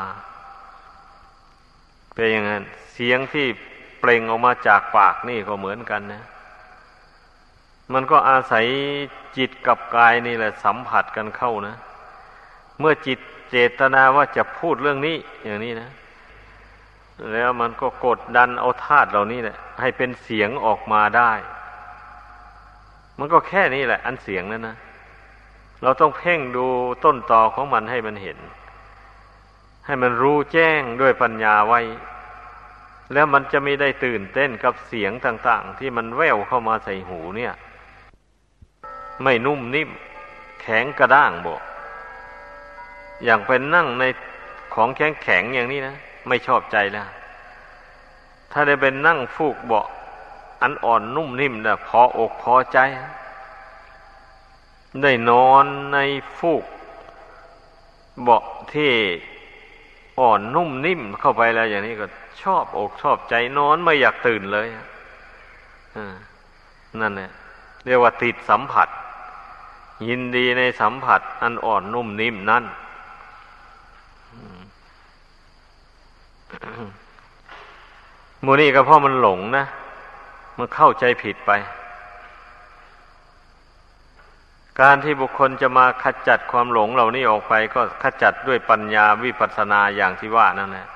[2.14, 2.62] เป็นอย่างนั้น
[2.94, 3.46] เสียงที่
[4.00, 6.22] เปล่งออกมาจากปากนี่ก็เหมือนกันนะ
[7.92, 8.66] มันก็อาศัย
[9.36, 11.76] จิตกับกายนี่แหละสัมผัสกันเข้านะ
[12.80, 13.18] เมื่อจิต
[13.50, 15.90] เจตนาว่าจะพูดเรื่องนี้อย่างนี้นะ
[17.32, 21.32] แล้วมันก็กดดันเอาธาตุเหล่านี้แหละให้เป็นเสียงออกมาได้
[23.18, 24.76] มันก็แค่นี้แหละ อันเสียงนั้นนะ
[25.82, 26.66] เราต้องเพ่งดู
[27.04, 28.38] ต้นตอของมันให้มันเห็น
[29.86, 31.80] ให้มันรู้แจ้งด้วยปัญญาไว้
[33.12, 37.52] แล้วมันจะไม่ได้ตื่นเต้นกับเสียงต่าง ๆ ที่มันแววเข้ามาใส่หูเนี่ย
[39.22, 39.90] ไม่นุ่มนิ่ม
[40.60, 41.62] แข็งกระด้างบอก
[43.24, 44.04] อย่างเป็นนั่งใน
[44.74, 45.96] ของแข็งแข็งอย่างนี้นะ
[46.28, 47.06] ไม่ชอบใจแล้ว
[48.52, 49.86] ถ้าได้เป็นนั่งฟูกเบาะ
[50.62, 52.78] อันอ่อนนุ่มนิ่มนะพออกพอใจ
[55.02, 55.98] ได้นอนใน
[56.38, 56.64] ฟูก
[58.22, 58.92] เบาะที่
[60.18, 62.06] อ่อนนุ่มนิ่มเข้าไปแล้ว อย่างนี้ก็
[62.42, 64.66] ชอบอกชอบใจนอนไม่อยากตื่นเลย
[67.00, 67.30] นั่นเนี่ย
[67.84, 68.88] เรียกว่าติดสัมผัส
[70.08, 72.64] ยินดีในสัมผัส อันอ่อนนุ่มนิ่มนั่น
[78.44, 79.64] มูนี่ก็เพราะมันหลงนะ
[80.58, 81.52] มันเข้าใจผิดไป
[84.80, 90.88] การที่บุคคลจะมาขจัดความหลงเหล่านี้ออกไป ก็ขจัดด้วยปัญญาวิปัสสนาอย่างที่ว่านั่นแหละ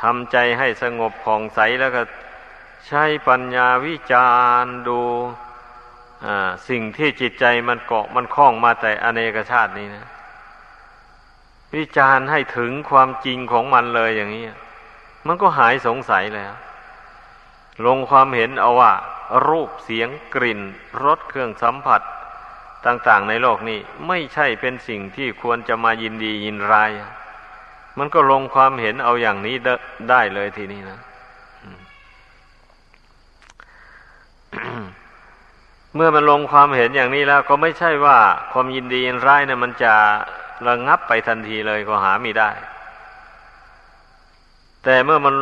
[0.00, 2.02] ทำใจให้สงบผ่องใสแล้วก็
[2.86, 4.28] ใช้ปัญญาวิจา
[4.64, 5.00] รดู
[6.68, 10.06] สิ่งที่จิตใจมันเกาะมันคล้องมาแต่อเนกชาตินี้นะ
[11.74, 14.44] วิจารให้ถึงความจริงของมันเลยอย่างนี้
[15.26, 16.52] มันก็หายสงสัยแล้ว
[17.86, 18.92] ลงความเห็นเอาว่า
[19.48, 20.60] รูปเสียงกลิ่น
[21.04, 22.00] รสเครื่องสัมผัส
[22.86, 26.90] ต่างๆในโลกนี้ไม่ใช่เป็นสิ่งที่ควรจะมายินดียินร้าย
[27.98, 29.56] มันก็ลงความเห็นเอาอย่างนี้
[30.10, 30.98] ได้เลยทีนี้นะ
[35.94, 38.18] เมื่อมันลงความเห็นอย่างนี้แล้ว ก็ไม่ใช่ว่า
[38.52, 39.94] ความยินดียินร้ายเนะี่ยมันจะ
[40.68, 42.50] ระงับไปทันทีเลยก็หาไม่ได้
[44.84, 45.34] แต่เมื่อมัน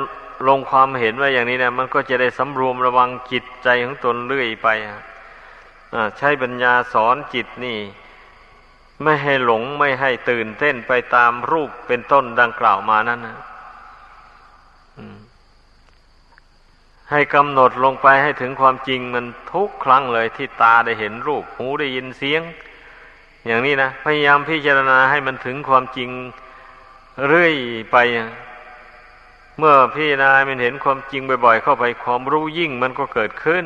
[0.49, 4.69] ลงความเห็นไว้อย่างนี้นะมันก็จะได้สำรวมระวังจิตใจของตนเรื่อยไป
[6.19, 7.79] ใช้ปัญญาสอนจิตนี่
[9.03, 13.39] ไม่ให้หลงไม่ให้ตื่นเต้นไปตามรูปเป็นต้นดังกล่าวมานั่นนะ
[17.11, 22.43] ให้กำหนดลงไปให้ถึงความจริงมันทุกครั้งเลยที่ตาได้เห็นรูป หูได้ยินเสียง
[23.47, 26.11] อย่างนี้นะพยายามพิจารณาให้มันถึงความจริง
[27.29, 27.55] เรื่อย
[27.93, 27.97] ไป
[29.59, 33.65] เมื่อพี่นายมันเห็นความจริงบ่อย ๆ เข้าไปความรู้ยิ่งมันก็เกิดขึ้น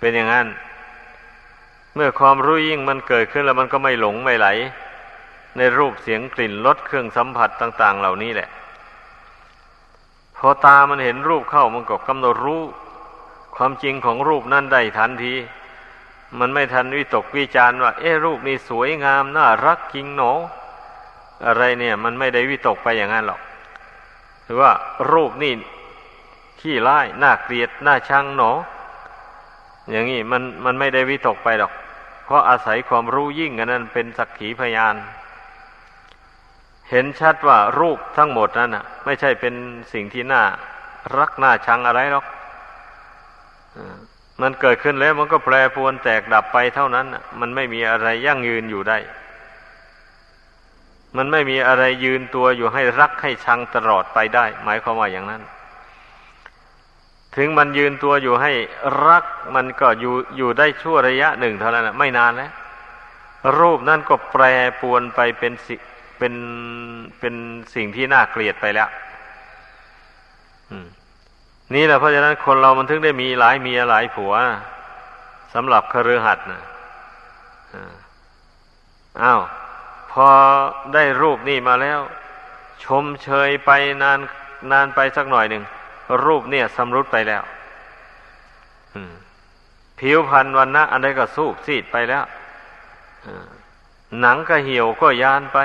[0.00, 0.46] เป็นอย่างนั้น
[1.94, 4.48] เมื่อความรู้ยิ่งมันเกิดขึ้นแล้วมันก็ไม่หลงไม่ไหล
[5.56, 8.48] ในรูปเสียงกลิ่นรสเครื่องสัมผัสต่าง ๆ เหล่านี้แหละ
[10.36, 12.62] พอตามันเห็นรูปเข้ามันก็กำหนดรู้
[13.56, 15.34] ความจริงของรูปนั่นได้ทันที
[16.38, 20.32] มันไม่ทันวิตกวิจารว่า เอ๊รูปนี้สวยงามน่ารักจริงหนอ
[21.46, 23.40] อะไรเนี่ย มันไม่ได้วิตกไปอย่างนั้นหรอก
[24.44, 24.72] หรือว่า
[25.12, 25.52] รูปนี่
[26.60, 28.52] ขี้ร้ายน่าเกลียดน่าชังหนอ
[29.90, 31.72] อย่างนี้มันมันไม่ได้วิตกไปหรอก
[32.24, 34.96] เพราะอาศัยความรู้ยิ่งกันนั้นเป็นสักขีพยาน
[36.90, 39.54] เห็นชัดว่ารูปทั้งหมดนั้นอะไม่ใช่เป็น
[39.92, 40.42] สิ่งที่น่า
[41.18, 42.26] รักน่าชังอะไรหรอก
[44.42, 47.06] มันเกิดขึ้นแล้วมันก็แปรปรวนแตกดับไปเท่านั้น
[47.40, 48.98] มันไม่มีอะไรยั่งยืนอยู่ได้
[51.16, 55.42] มันไม่มีอะไรยืนตัวอยู่ให้รักให้ชังตลอดไปได้ หมายความว่าอย่างนั้น
[57.36, 58.52] ถึงมันยืนตัวอยู่ให้
[59.06, 59.24] รัก
[59.54, 62.50] มันก็อยู่อยู่ได้ชั่วระยะหนึ่งเท่านั้นไม่นานแล้ว
[63.58, 64.44] รูปนั่นก็แปร
[64.80, 65.76] ปวนไปเป็นสิ
[66.18, 66.34] เป็น
[67.20, 67.34] เป็น
[67.74, 68.88] สิ่งที่น่าเกลียดไปแล้ว
[71.74, 74.32] นี่แหละเพราะฉะนั้นคนเรามันถึงได้มีหลายเมียหลายผัว
[75.54, 76.62] สำหรับคฤหัสถ์นะ
[79.22, 79.40] อ้าว
[80.12, 80.26] พอ
[80.94, 82.00] ได้รูปนี่มาแล้ว
[82.84, 83.70] ชมเชยไป
[84.02, 84.18] นาน
[84.72, 85.62] นานไปสักหน่อยหนึ่ง
[86.24, 87.42] รูปเนี่ยสำรุดไปแล้ว
[89.98, 92.24] ผิวพรรณวันนะอันใดก็สูบซีดไปแล้ว
[94.20, 95.58] หนังก็เหี่ยวก็ยานไป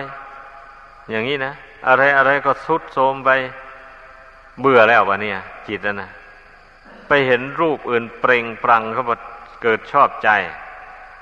[1.10, 1.54] อย่างนี้นะ
[1.88, 3.30] อะไรอะไรก็สุดโทมไป
[4.60, 5.38] เบื่อแล้ววะเนี่ย
[5.68, 6.10] จิตนะ
[7.08, 9.12] ไปเห็นรูปอื่นเปล่งปรังเขาบ
[9.62, 10.30] เกิดชอบใจ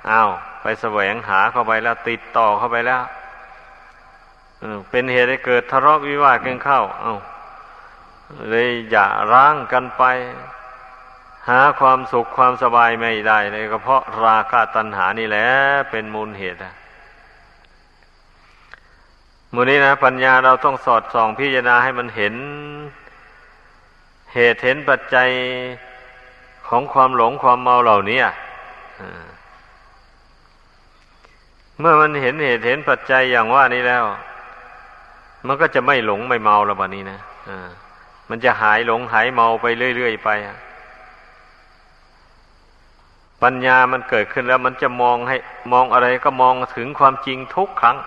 [0.10, 0.30] อ้าว
[0.62, 3.02] ไปแสวงหาเข้าไปแล้ว ติดต่อเข้าไปแล้ว
[4.90, 7.16] เป็นเหตุให้เกิดทะเลาะวิวาทกันเข้า เอา้า
[8.50, 10.04] เลยอย่าร้างกันไป
[11.50, 15.48] หาความสุขความสบายไม่ได้เลยก็เพราะราคะตัณหานี่แหละ
[15.92, 16.74] เป็นมูลเหตุอะ
[19.54, 22.36] มูนี้นะ ปัญญาเราต้องสอดส่องพิจารณาให้มันเห็น
[24.34, 25.30] เหตุเห็นปัจจัย
[26.68, 28.22] ของความหลงความเมาเหล่านี้
[31.80, 34.04] เมื่อมันเห็นเหตุเห็นปัจจัยอย่างว่านี้แล้ว
[35.48, 37.20] มันก็จะไม่หลงไม่เมาแล้วแบบนี้นะ
[37.50, 37.70] อ่า
[38.30, 39.66] มันจะหายหลงหายเมาไป
[39.96, 40.30] เรื่อยๆไป
[43.44, 45.38] ปัญญามันเกิดขึ้นแล้วมันจะมองให้
[45.72, 47.98] มองอะไรก็มองถึงความจริงทุกครั้ง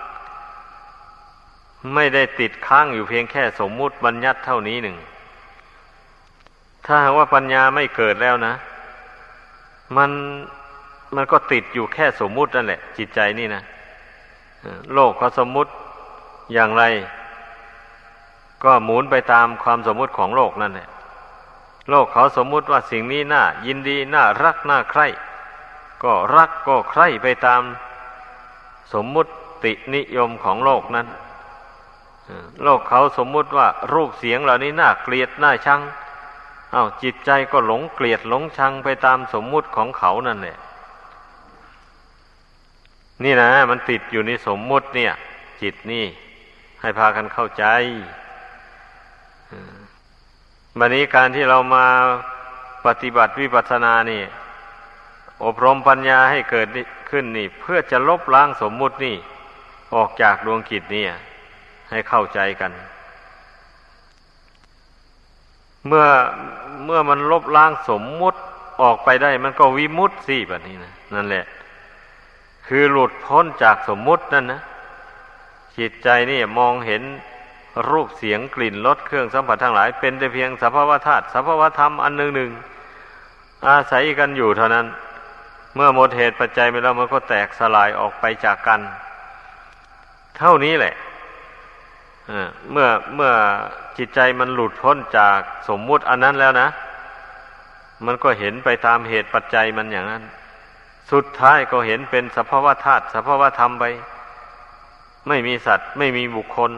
[1.95, 4.97] ไม่ได้ติดค้างอยู่เพียงแค่สมมุติบัญญัติเท่านี้หนึ่ง
[6.85, 8.53] ถ้าว่าปัญญาไม่เกิดแล้วนะ
[9.97, 10.11] มัน
[11.15, 13.63] มันก็ติดอยู่แค่สมมุตินั่นแหละ จิตใจนี่นะ
[14.93, 15.71] โลกเขาสมมุติ
[16.53, 16.83] อย่างไร
[18.63, 20.89] ก็หมุนไปตามความสมมุติของโลกนั่นแหละ
[21.89, 25.07] โลกเขาสมมุติว่าสิ่งนี้น่ายินดีน่ารักน่าใคร่
[26.03, 27.61] ก็รักก็ใคร่ไปตาม
[28.93, 29.31] สมมุติ
[29.95, 31.07] นิยมของโลกนั้น
[32.63, 35.81] โลกเขาสมมุติว่ารูปเสียงเหล่านี้น่าเกลียดน่าชัง
[36.73, 40.57] อา้าวจิตใจก็หลงเกลียดหลงชังไปตามสมมุติของเขานั่นแหละ
[43.23, 45.13] นี่นะ มันติดอยู่ในสมมุติเนี่ย
[45.61, 46.05] จิตนี่
[46.81, 47.65] ให้พากันเข้าใจ
[50.79, 51.85] บันนี้การที่เรามา
[52.85, 54.21] ปฏิบัติวิปัสสนานี่
[55.43, 56.67] อบรมปัญญาให้เกิด
[57.09, 59.15] ขึ้นนี่ เพื่อจะลบล้างสมมุตินี่
[59.95, 61.05] ออกจากดวงกิจนี่
[61.89, 62.71] ให้เข้าใจกัน
[65.87, 66.05] เมื่อ
[66.85, 68.39] เมื่อมันลบล้างสมมุติ
[68.81, 71.45] ออกไปได้ มันก็วิมุตสิแบบนี้นะนั่นแหละ
[72.67, 74.61] คือหลุดพ้นจากสมมุตินั่นนะ
[75.77, 77.03] จิตใจนี่มองเห็น
[77.89, 82.51] รูปเสียงกลิ่นรสเครื่องสัมผัสทั้งหลาย เป็นแต่เพียงสภาวธาตุสภาวธรรมอันหนึ่งหนึ่ง
[83.67, 84.85] อาศัยกันอยู่เท่านั้น
[85.75, 88.81] เมื่อหมดเหตุปัจจัยไปแล้วมันก็แตกสลายออกไปจากกัน
[90.37, 90.93] เท่านี้แหละ
[92.71, 93.31] เมื่อเมื่อ
[93.97, 96.67] จิตใจมันหลุดพ้นจากสมมุติอันนั้นแล้วนะ
[98.05, 100.23] มันก็เห็นไปตามเหตุปัจจัยมันอย่างนั้น
[101.11, 103.85] สุดท้ายก็เห็นเป็นสภาวธาตุสภาวธรรมไป
[105.27, 106.71] ไม่มีสัตว์ ไม่มีบุคคล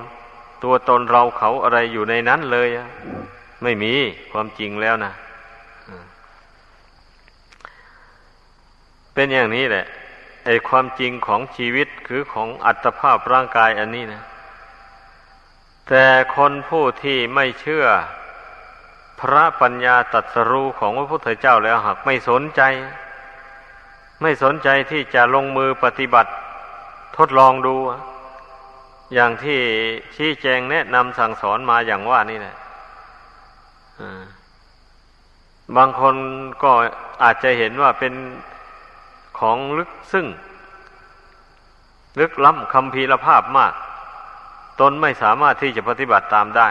[0.63, 2.69] ตัวตนเราเขาอะไรอยู่ในนั้นเลย
[3.63, 3.93] ไม่มี
[4.31, 5.13] ความจริงแล้วนะ
[9.13, 9.85] เป็นอย่างนี้แหละ
[10.45, 14.23] ไอความจริงของชีวิตคือของอัตภาพร่างกายอันนี้นะ
[15.87, 16.05] แต่
[16.35, 17.85] คนผู้ที่ไม่เชื่อ
[19.19, 22.61] พระปัญญาตรัสรู้ของพระพุทธเจ้าแล้วหากไม่สนใจ
[24.21, 26.31] ไม่สนใจที่จะลงมือปฏิบัติ
[27.17, 27.91] ทดลองดูอ
[29.13, 29.59] อย่างที่
[30.15, 32.55] ชี้แจงแนะนำสั่งสอนมาอย่างว่านี่แหละ
[35.77, 36.15] บางคน
[36.63, 36.71] ก็
[37.23, 38.13] อาจจะเห็นว่าเป็น
[39.39, 40.25] ของลึกซึ่ง
[42.19, 43.73] ลึกล้ำคำพีรภาพมาก
[44.79, 46.69] ตนไม่สามารถที่จะปฏิบัติตามได้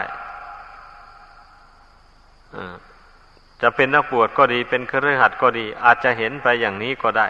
[3.61, 7.27] จะเป็นนักบวชก็ดี เป็นเครือขัดก็ดี อาจจะเห็นไปอย่างนี้ก็ได้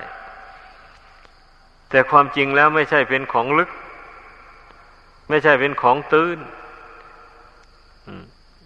[1.89, 3.70] แต่ความจริงแล้วไม่ใช่เป็นของลึก
[5.30, 6.39] ไม่ใช่เป็นของตื้น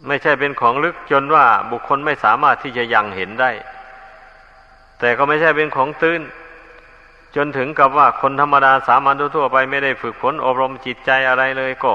[0.08, 3.52] ไม่ใช่เป็นของลึกจนว่าบุคคลไม่สามารถที่จะยังเห็นได้
[5.00, 6.22] แต่ก็ไม่ใช่เป็นของตื้น
[7.36, 11.94] จนถึงกับว่าคนธรรมดาสามัญทั่วไปไม่ได้ฝึกฝนอบรมจิตใจอะไรเลยก็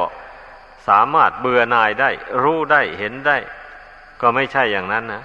[0.88, 2.10] สามารถเบื่อหน่ายได้
[2.42, 3.36] รู้ได้เห็นได้
[4.20, 5.22] ก็ไม่ใช่อย่างนั้นนะ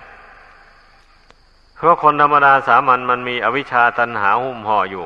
[1.76, 5.06] เพราะคนธรรมดาสามัญมันมีอวิชชาตันหาหุ้มห่ออยู่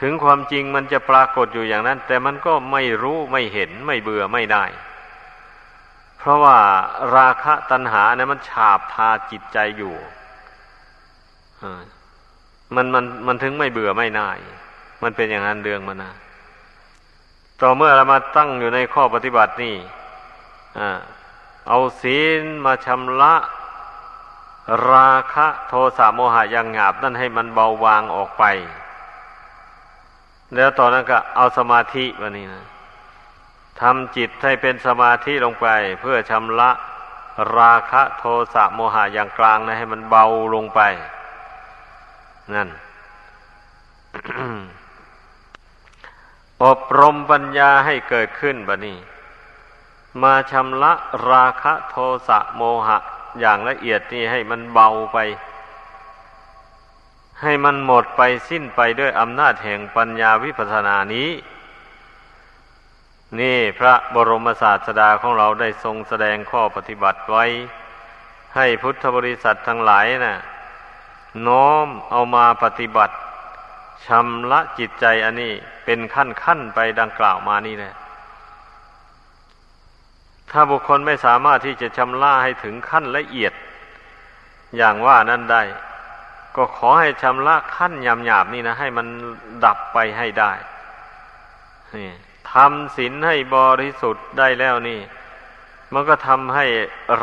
[0.00, 4.64] ถึงความจริงมันจะปรากฏอยู่อย่างนั้น แต่มันก็ไม่รู้ไม่เห็นไม่เบื่อไม่ได้
[6.18, 6.56] เพราะว่า
[7.16, 9.94] ราคะตัณหาเนี่ยมันฉาบทาจิตใจอยู่
[12.74, 14.38] มันมันมันถึงไม่เบื่อไม่น่าย
[15.02, 16.12] มันเป็นอย่างนั้นเรื่องมันนะ
[17.60, 19.76] ต่อเมื่อเรามาตั้งอยู่ในข้อปฏิบัตินี่
[21.68, 23.34] เอาศีลมาชำระ
[24.90, 28.44] ราคะโทสะโมหะยังหยาบนั่นให้มันเบาบางออกไป
[30.56, 32.64] แล้วตอนนั้นก็เอาสมาธิวันนี้นะ
[33.80, 35.66] ทำจิตให้เป็นสมาธิลงไป
[36.00, 36.70] เพื่อชำระ
[37.58, 38.24] ราคะโท
[38.54, 40.24] สะโมหะอย่างกลางนะให้มันเบา
[40.54, 40.80] ลงไป
[42.54, 42.68] นั่น
[46.64, 48.96] อบรมปัญญาให้เกิดขึ้นบะนี้
[50.22, 50.92] มาชำระ
[51.30, 51.96] ราคะโท
[52.28, 52.98] สะโมหะ
[53.40, 55.18] อย่างละเอียดนี่ให้มันเบาไป
[57.40, 61.30] ให้มันหมดไปสิ้นไปด้วยอำนาจแห่งปัญญาวิปัสสนานี้
[63.40, 67.44] นี่พระบรมศาสดาของเราได้ทรงแสดงข้อปฏิบัติไว้
[68.56, 70.36] ให้พุทธบริษัททั้งหลายนะ่ะ
[71.46, 73.14] น้อมเอามาปฏิบัติ
[74.06, 75.52] ชำระจิตใจอันนี้
[75.84, 77.94] เป็นขั้นขั้นไปดังกล่าวมานี่แหละ
[80.50, 83.52] ถ้าบุคคลไม่สามารถที่จะชำระให้ถึงขั้นละเอียด
[84.76, 85.62] อย่างว่านั้นได้
[86.56, 89.06] ก็ขอให้ชำระขั้นยำหยาบนี่นะ ให้มัน
[89.64, 90.52] ดับไปให้ได้
[92.52, 95.00] ทำศีลให้บริสุทธิ์ได้แล้วนี่
[95.92, 96.66] มันก็ทำให้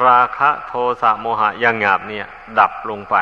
[0.05, 2.27] ราคะโทสะโมหะยังหยาบเนี่ย
[2.59, 3.15] ดับลงไป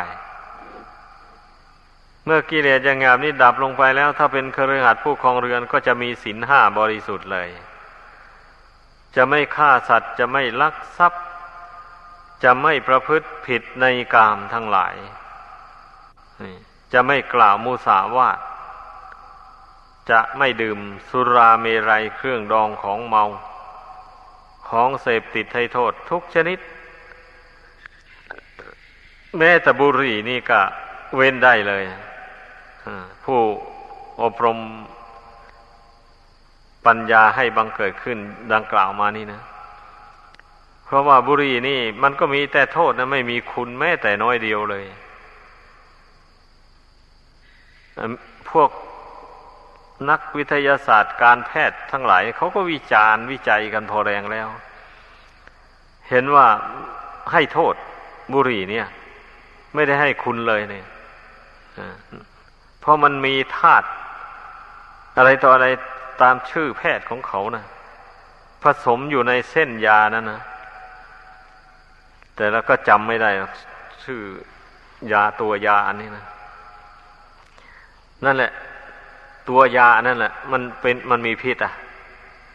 [2.26, 7.50] เมื่อกิเลสยังหยาบนี่ดับลงไปแล้ว ถ้าเป็นเครือขัดผู้ครองเรือนก็จะมีศีลห้าบริสุทธิ์เลย
[9.16, 11.24] จะไม่ฆ่าสัตว์จะไม่ลักทรัพย์
[12.44, 14.96] จะไม่ประพฤติผิดในกามทั้งหลาย
[16.94, 18.40] จะไม่กล่าวมุสาวาท
[20.12, 20.80] จะไม่ดื่ม
[21.10, 23.24] สุราเมรัยเครื่องดองของเมา
[24.70, 26.60] ของเสพติดให้โทษทุกชนิด
[29.38, 30.62] แม้แต่บุหรี่นี่ก็
[31.16, 31.84] เว้นได้เลย
[33.26, 33.40] ผู้
[34.22, 34.60] อบรม
[36.86, 38.18] ปัญญาให้บังเกิดขึ้น
[38.54, 39.42] ดังกล่าวมานี่นะ
[40.86, 44.86] เพราะว่าบุรีนี่ มันก็มีแต่โทษนะไม่มีคุณแม้แต่น้อยเดียวเลย
[48.52, 48.70] พวก
[50.10, 54.48] นักวิทยาศาสตร์การแพทย์ทั้งหลายเขาก็วิจารณ์วิจัยกันพอแรงแล้ว
[56.10, 56.48] เห็นว่า
[57.32, 57.76] ให้โทษ
[58.34, 58.88] บุรีเนี่ย
[59.76, 60.86] ไม่ได้ให้คุณเลยเนี่ย
[62.80, 63.88] เพราะมันมีธาตุ
[65.18, 65.68] อะไรต่ออะไร
[66.22, 67.66] ตามชื่อแพทย์ของเขานะ
[68.64, 70.42] ผสมอยู่ในเส้นยานั่นนะ
[72.36, 73.30] แต่แล้วก็จำไม่ได้
[74.04, 74.22] ชื่อ
[75.14, 76.26] ยาตัวยาอันนี้นะ
[78.26, 78.52] นั่นแหละ
[79.50, 81.74] ตัวยานั่นแหละ มันเป็นมันมีพิษอะ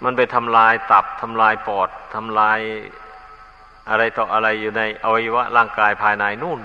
[0.04, 2.58] มันไปทำลายตับทำลายปอดทำลาย
[3.90, 6.60] อะไรต่ออะไรอยู่ในอวัยวะร่างกายภายในนู่น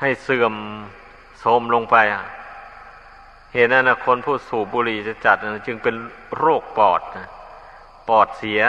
[0.00, 0.54] ให้เสื่อม
[1.40, 2.24] โทรมลงไปอะ
[3.52, 5.94] เหตุนั้นนะคนผู้สูบบุหรี่จะจัดนะจึงเป็น
[6.38, 7.28] โรคปอดนะ
[8.08, 8.62] ปอดเสีย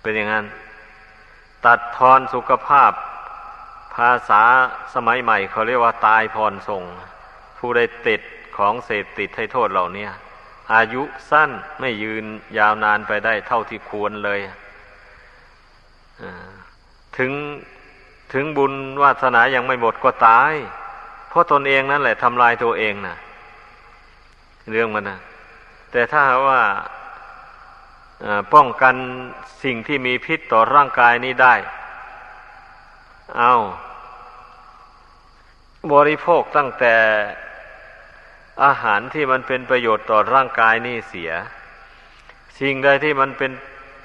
[0.00, 0.44] เป็นอย่างนั้น
[1.66, 2.92] ตัดทอนสุขภาพ
[3.96, 4.42] ภาษา
[4.94, 6.82] สมัยใหม่เขาเรียกว่าตายพรส่ง
[7.58, 8.20] ผู้ได้ติด
[8.56, 10.06] ของเสพติดให้โทษเหล่านี้
[10.74, 12.24] อายุสั้นไม่ยืน
[12.58, 14.40] ยาวนานไปได้เท่าที่ควรเลย
[17.18, 17.32] ถึง
[18.32, 18.72] ถึงบุญ
[19.02, 20.52] วาสนายังไม่หมดก็ตาย
[21.28, 23.16] เพราะตนเองนั่นแหละทำลายตัวเองนะ
[24.70, 25.18] เรื่องมันนะ
[25.92, 26.62] แต่ถ้าว่า
[28.54, 28.94] ป้องกัน
[29.64, 31.54] สิ่งที่มีพิษต่อร่างกายนี้ได้
[33.38, 33.54] เอา
[35.94, 36.94] บริโภคตั้งแต่
[38.64, 41.32] อาหารที่มันเป็นประโยชน์ต่อร่างกายนี่เสีย
[42.58, 43.50] สิ่งใดที่มันเป็น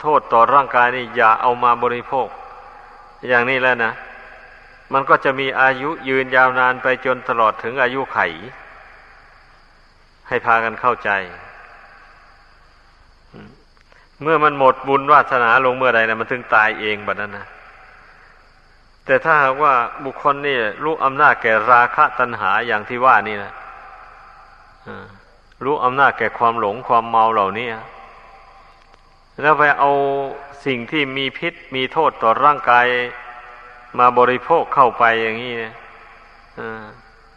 [0.02, 2.28] โทษต่อร่างกายนี่อย่าเอามาบริโภค
[3.28, 3.94] อย่างนี้แล้วนะ
[4.94, 8.20] มันก็จะมีอายุยืนยาวนานไปจนตลอดถึงอายุไข
[10.28, 11.10] ให้พากันเข้าใจ
[14.22, 17.48] เมื่อมันหมดบุญวาสนาลงเมื่อใดนะมันถึงตายเองแบบนั้นนะ
[19.12, 19.74] แต่ถ้าหากว่า
[20.06, 23.54] บุคคลนี่รู้อำนาจแก่ราคะตัณหาอย่างที่ว่านี่นะ
[25.64, 27.68] รู้อำนาจแก่ความหลงความเมาเหล่านี้
[29.42, 29.92] แล้วไปเอา
[30.66, 32.86] สิ่งที่มีพิษมีโทษต่อร่างกาย
[34.00, 35.54] มาบริโภคเข้าไปอย่างนี้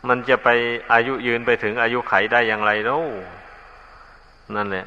[0.09, 0.49] มันจะไป
[0.93, 3.03] อายุยืนไปถึงอายุไขได้อย่างไรแล้ว
[4.57, 4.87] นั่นแหละ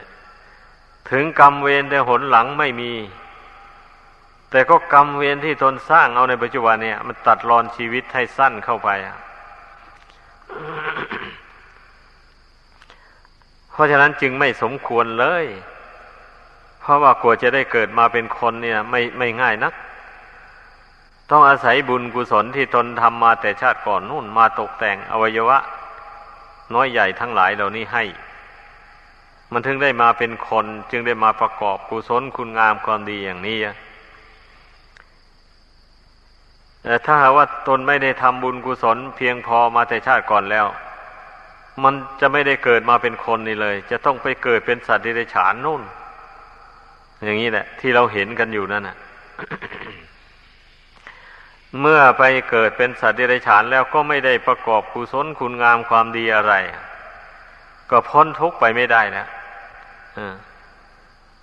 [1.12, 2.92] ถึงกรรมเวรแต่หนหลังไม่มี
[4.52, 8.90] แต่ก็กรรมเวรที่ตนสร้างเอาในปัจจุบันเนี่ย มันตัดรอนชีวิตให้สั้นเข้าไป
[13.72, 15.46] เพราะฉะนั้นจึงไม่สมควรเลย
[16.82, 19.74] เพราะว่ากลัวจะได้เกิดมาเป็นคนเนี่ย ไม่ไม่ง่ายนัก
[21.32, 25.58] ต้องอาศัยบุญกุศลที่ตนทำมาแต่ชาติก่อนนู่นมาตกแต่งอวัยวะ
[26.74, 28.04] น้อยใหญ่ทั้งหลายเหล่านี้ให้
[29.52, 33.58] มันถึงได้มาเป็นคน จึงได้มาประกอบกุศลคุณงามความดีอย่างนี้
[36.77, 40.66] แต่ ถ้าหากว่าตนไม่ได้ทำบุญกุศลเพียงพอมาแต่ชาติก่อนแล้ว
[41.84, 45.82] มันจะไม่ได้เกิดมาเป็นคนนี่เลย จะต้องไปเกิดเป็นสัตว์ที่ได้ฉานนู่น
[47.24, 48.98] อย่างนี้แหละ ที่เราเห็นกันอยู่นั่นน่ะ
[51.82, 56.54] เมื่อไปเกิดเป็นสัตว์ที่ได้ฉานแล้วก็ไม่ได้ประกอบกุศลคุณงามความดีอะไร
[57.90, 59.26] ก็พ้นทุกข์ไปไม่ได้นะ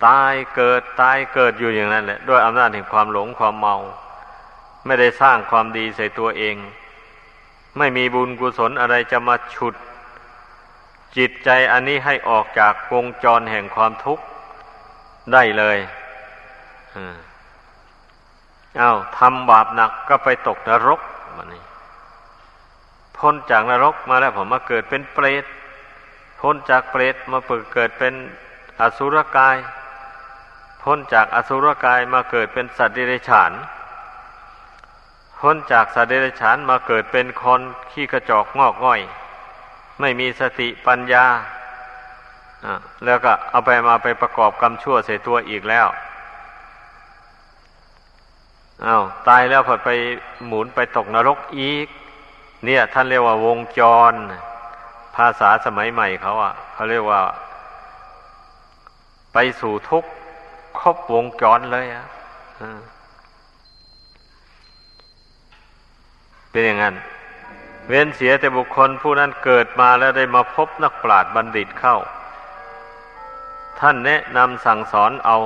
[0.05, 3.75] ตายเกิดตายเกิดอยู่อย่างนั้นแหละ ด้วยอำนาจแห่งความหลงความเมา
[4.85, 6.55] ไม่ได้สร้างความดีใส่ตัวเอง
[7.77, 9.75] ไม่มีบุญกุศลอะไรจะมาฉุด
[11.17, 14.23] จิตใจอันนี้ให้ออกจากวงจรแห่งความทุกข์
[15.33, 15.77] ได้เลย
[18.79, 20.99] อา้าวทำบาปหนักก็ไปตกนรก
[21.37, 21.63] มันนี่
[23.17, 25.45] พ้นจากนรกมาแล้วผมมาเกิดเป็นเปรต
[26.41, 27.39] พ้นจากเปรตมา
[27.73, 28.13] เกิดเป็น
[28.81, 29.57] อสุรกาย
[30.83, 33.51] พ้นจากอสุรกายมาเกิดเป็นสัตว์ดิเรกชัน
[35.45, 39.01] พ้นจากสเดรัจฉานมาเกิดเป็นคนขี้กระจอกงอกง่อย
[39.99, 41.25] ไม่มีสติปัญญา
[43.05, 45.87] แล้วก็เอาไปมาไปประกอบกรรมชั่วใส่ตัวอีกแล้ว
[48.85, 49.89] อา้าวตายแล้วพอไป
[50.47, 51.87] หมุนไปตกนรกอีก
[52.65, 53.81] เนี่ย ท่านเรียกว่าวงจ
[54.11, 54.13] ร
[55.15, 57.21] ภาษาสมัยใหม่เขาอะเขาเรียกว่า
[59.33, 60.09] ไปสู่ทุกข์
[60.79, 62.05] ครบวงจรเลยอะ
[66.55, 66.95] เป็นอย่างนั้น
[67.87, 71.97] เว้นเสียแต่บุคคลผู้นั้นเกิดมาแล้วได้มาพบนักปราชญ์บัณฑิตเข้า
[73.79, 75.37] ท่านแนะนำสั่งสอนเอา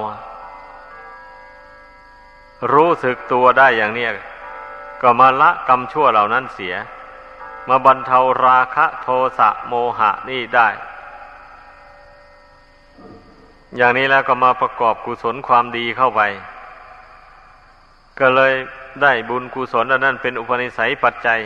[2.74, 4.08] รู้สึกตัวได้อย่างนี้
[5.02, 6.76] ก็มาละกรรมชั่วเหล่านั้นเสีย
[7.70, 9.08] มาบรรเทาราคะโท
[9.38, 10.68] สะโมหะนี่ได้
[13.78, 16.22] อย่างนี้แล้วก็มาประกอบกุศลความดีเข้าไป
[18.20, 18.54] ก็เลย
[19.04, 21.40] ได้บุญกุศลนั้นเป็นอุปนิสัยปัจจัย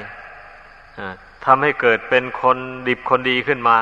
[1.45, 3.77] ทำให้เกิดเป็นคนดิบคนดีขึ้นมา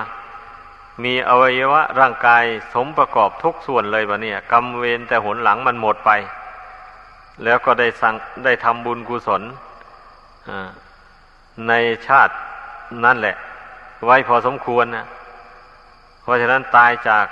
[1.04, 2.44] มีอวัยวะร่างกาย
[2.74, 6.12] สมประกอบทุกส่วนเลยวะเนี่ยกรรมเวรแต่หนหลังมันหมดไป
[7.44, 8.16] แล้วก็ได้สั่ง
[8.46, 9.42] ได้ทำบุญกุศล
[11.68, 11.74] ใน
[12.08, 12.34] ชาติ
[13.06, 13.36] นั่นแหละ
[14.06, 15.06] ไว้พอสมควรนะ
[16.22, 17.26] เพราะฉะนั้นตายจาก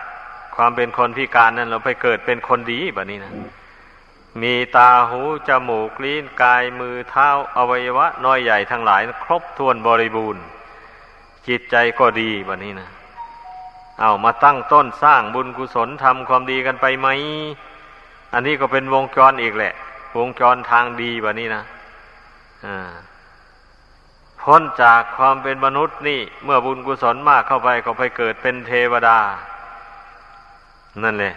[0.55, 3.33] ความเป็นคนพิการนั้นเราไปเกิดเป็นคนดีแบบนี้นะ
[4.41, 10.43] มีตาหูจมูกลิ้นกายมือเท้าอวัยวะ น้อยใหญ่ทั้งหลาย ครบถ้วนบริบูรณ์
[11.47, 12.89] จิตใจก็ดีแบบนี้นะ
[14.01, 17.07] เอามาตั้งต้นสร้างบุญกุศลทำความดีกันไปไหม
[18.33, 19.73] อันนี้ก็เป็นวงจรอีกแหละ
[20.17, 21.63] วงจรทางดีแบบนี้นะ
[22.65, 22.77] อ่า
[24.41, 29.17] พ้นจากความเป็นมนุษย์นี่ เมื่อบุญกุศลมากเข้าไปก็ไปเกิดเป็นเทวดา
[31.03, 31.33] นั่นแหละ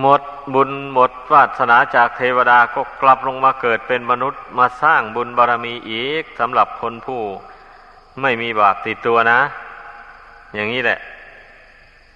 [0.00, 0.22] หมด
[0.54, 7.22] บุญหมดวาสนาจากเทวดาก็กลับลงมาเกิดเป็นมนุษย์มาสร้างบุญบารรมีอีกสำหรับคนผู้
[8.20, 9.40] ไม่มีบาปติดตัวนะ
[10.54, 10.98] อย่างนี้แหละ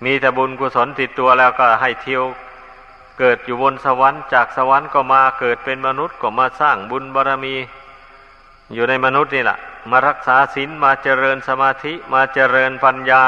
[0.05, 2.25] มีแต่บุญกุศลติดตัวแล้วก็ให้เที่ยว
[3.19, 7.55] เกิดอยู่บนสวรรค์จากสวรรค์ก็มาเกิดเป็นมนุษย์ก็มาสร้างบุญบารรมี
[8.75, 9.59] อยู่ในมนุษย์นี่แหละ
[9.91, 13.23] มารักษาศีลมาเจริญสมาธิมาเจริญปัญญา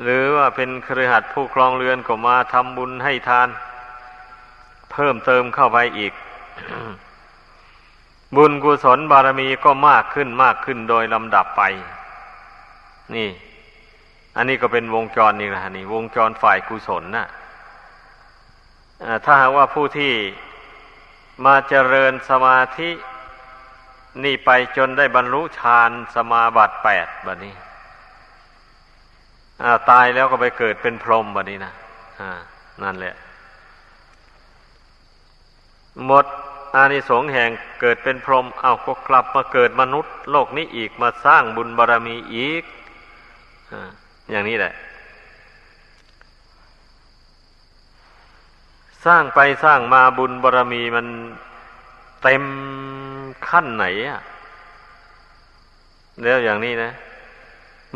[0.00, 3.48] หรือว่าเป็นครือขัดผู้ครองเรือนก็มาทำบุญให้ทาน
[4.92, 6.12] เพิ่มเติมเข้าไปอีก
[8.36, 11.62] บุญกุศลบารมีก็มากขึ้นมากขึ้นโดยลำดับไป
[13.14, 13.30] นี่
[14.36, 17.26] อันนี้ก็เป็นวงจรนี่แหละนี่ วงจรฝ่ายกุศลนะ่ะ
[19.24, 20.12] ถ้าหากว่าผู้ที่
[21.44, 22.90] มาเจริญสมาธิ
[24.24, 27.54] นี่ไปจนได้บรรลุฌานสมาบัติแปดแบบนี้
[29.90, 31.72] ตายแล้วก็ไปเกิดเป็นพรหมแบบนี้นะ
[32.82, 33.14] นั่นแหละ
[36.06, 36.26] หมด
[36.74, 37.50] อานิสงส์แห่ง
[37.80, 42.64] เกิดเป็นพรหมเอาก็กลับมาเกิดมนุษย์ โลกนี้อีกมาสร้างบุญบารรมีอีก
[43.72, 43.74] อ
[44.30, 44.72] อย่างนี้แหละ
[49.06, 51.06] สร้างไปสร้างมาบุญบารรมีมัน
[52.22, 52.44] เต็ม
[53.48, 54.20] ขั้นไหนอะ
[56.22, 56.90] แล้วอย่างนี้นะ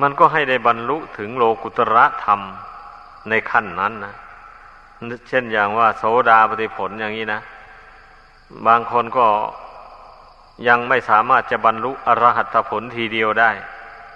[0.01, 2.41] มันก็ให้ได้บรรลุถึงโลกุตระธรรม
[3.29, 4.15] ในขั้นนั้นนะ
[5.29, 7.41] เช่นอย่างว่า โสดาปฏิผลอย่างนี้นะ
[8.67, 9.27] บางคนก็
[10.69, 13.51] ยังไม่สามารถจะบรรลุอรหัตผลทีเดียวได้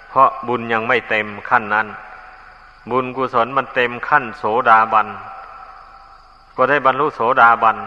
[0.09, 1.87] เพราะบุญยังไม่เต็มขั้นนั้น
[2.91, 5.07] บุญกุศลมันเต็มขั้นโสดาบัน
[6.57, 7.77] ก็ได้บรรลุโสดาบัน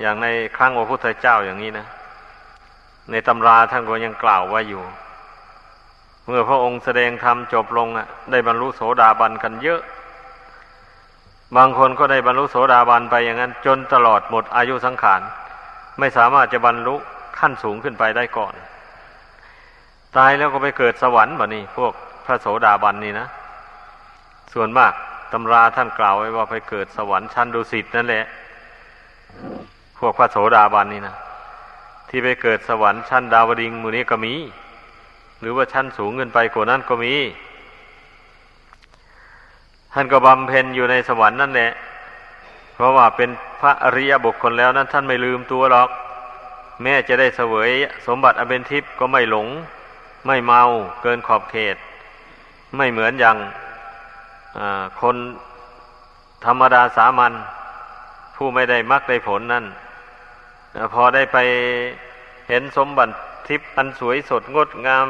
[0.00, 0.26] อย่างใน
[0.56, 1.86] ครั้งพระพุทธเจ้าอย่างนี้นะ
[3.10, 4.82] ในตำราท่านก็ยังกล่าวไว้อยู่
[6.26, 9.80] เมื่อพระองค์แสดงธรรมจบลงอะได้บรรลุโสดาบันกันเยอะ
[11.56, 15.20] บางคนก็ได้บรรลุโสดาบันไปอย่างนั้น จนตลอดหมดอายุสังขาร
[15.98, 16.94] ไม่สามารถจะบรรลุ
[17.38, 18.54] ขั้นสูงขึ้นไปได้ก่อน
[20.16, 21.92] ตายแล้วก็ไปเกิดสวรรค์แบบนี้ พวก
[22.26, 23.26] พระโสดาบันนี่นะ
[24.54, 24.92] ส่วนมาก
[25.32, 28.24] ตำราท่านกล่าวไว้ว่าไปเกิดสวรรค์ชั้นดุสิตนั่นแหละ
[29.98, 31.16] พวกพระโสดาบันนี่นะ
[32.08, 34.34] ที่ไปเกิดสวรรค์ชั้นดาวดิงมูนี้ก็มี
[35.40, 37.14] หรือว่าชั้นสูงเงินไปกว่านั้นก็มี
[39.92, 41.70] ท่านก็บำเพ็ญอยู่ในสวรรค์นั่นแหละ
[42.74, 43.30] เพราะว่าเป็น
[43.60, 45.90] พระอริยบุคคลแล้วนั้นท่านไม่ลืมตัวหรอก
[46.82, 47.70] แม้จะได้เสวย
[48.06, 49.46] สมบัติอเบนทิพย์ก็ไม่หลง
[50.26, 50.62] ไม่เมา
[51.02, 51.76] เกินขอบเขต
[52.76, 53.36] ไม่เหมือนอย่าง
[55.00, 55.16] คน
[56.44, 57.32] ธรรมดาสามัญ
[58.36, 59.64] ผู้ไม่ได้มักได้ผลนั่น
[60.92, 61.38] พอได้ไป
[62.48, 63.12] เห็นสมบัติ
[63.48, 65.06] ทิพย์อันสวยสดงดงาม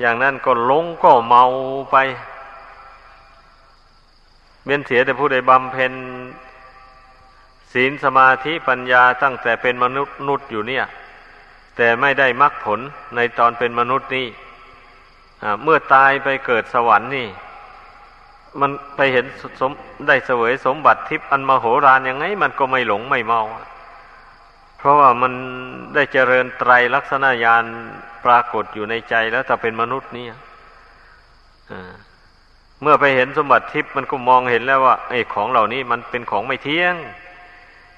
[0.00, 1.44] อย่างนั้นก็ลงก็เมา
[1.92, 1.96] ไป
[4.64, 5.92] เบียนเสียแต่ผู้ใดบำเพ็ญ
[7.72, 10.84] ศีลสมาธิปัญญาตั้งแต่เป็นมนุษย์นุษย์อยู่เนี่ย
[11.76, 12.80] แต่ไม่ได้มรรคผล
[13.16, 14.26] ในตอนเป็นมนุษย์นี่
[15.62, 17.28] เมื่อตายไปเกิดสวรรค์นี่
[18.60, 19.26] มันไปเห็น
[19.60, 19.72] สม
[20.08, 23.40] ได้เสวยสมบัติทิพย์อันมโหฬารยังไง มันก็ไม่หลงไม่เมา
[24.80, 25.32] เพราะว่ามัน
[25.94, 27.64] ได้เจริญไตรลักษณญาณ
[28.24, 30.26] ปรากฏอยู่ในใจแล้วถ้าเป็นมนุษย์นี่
[32.82, 36.94] เมื่อไปเห็นสมบัติทิพย์มันก็มองเห็นแล้วว่าไอ้ของเหล่านี้มันเป็นของไม่เที่ยง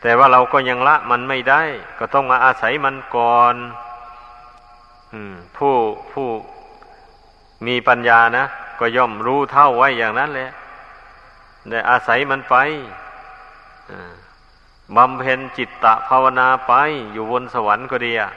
[0.03, 1.62] แต่ว่าเราก็ยังละมันไม่ได้
[1.99, 3.55] ก็ต้องมาอาศัยมันก่อน
[5.57, 5.74] ผู้
[6.12, 6.28] ผู้
[7.66, 8.45] มีปัญญานะ
[8.80, 10.51] ก็ย่อมรู้เท่าไว้อย่างนั้นแหละ
[11.70, 12.57] ได้อาศัยมันไป
[14.97, 16.72] บำเพ็ญจิตตะภาวนาไป
[17.12, 18.30] อยู่บนสวรรค์ก็ดีอะ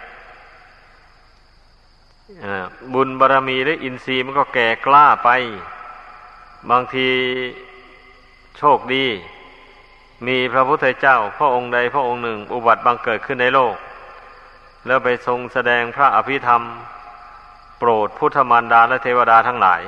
[2.94, 5.30] บุญบารรมีหรืออินทรีย์มันก็แก่กล้าไป
[6.70, 7.08] บางที
[8.58, 9.06] โชคดี
[10.28, 13.76] มีพระพุทธเจ้า พระองค์ใดพระองค์หนึ่ง อุบัติบังเกิดขึ้นในโลก
[14.86, 16.62] แล้วไปทรงแสดงพระอภิธรรม
[17.80, 19.82] โปรดพุทธมารดาและเทวดาทั้งหลาย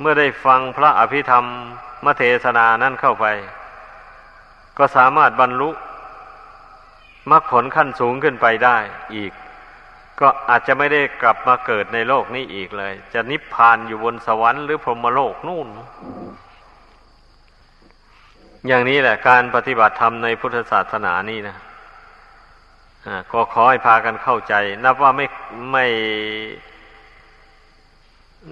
[0.00, 1.44] เมื่อได้ฟังพระอภิธรรม
[2.04, 3.26] มเทศนานั้นเข้าไป
[4.78, 5.70] ก็สามารถบรรลุ
[7.30, 8.76] มรรคผลขั้นสูงขึ้นไปได้
[9.16, 9.32] อีก
[10.20, 15.68] ก็อาจจะไม่ได้กลับมาเกิดในโลกนี้อีกเลย จะนิพพานอยู่บนสวรรค์หรือพรหมโลกนู่น
[18.66, 21.56] อย่างนี้แหละการปฏิบัติธรรมในพุทธศาสนานี่นะ
[23.32, 24.54] ก็ขอให้พากันเข้าใจ
[24.84, 25.26] นับว่าไม่
[25.72, 25.86] ไม่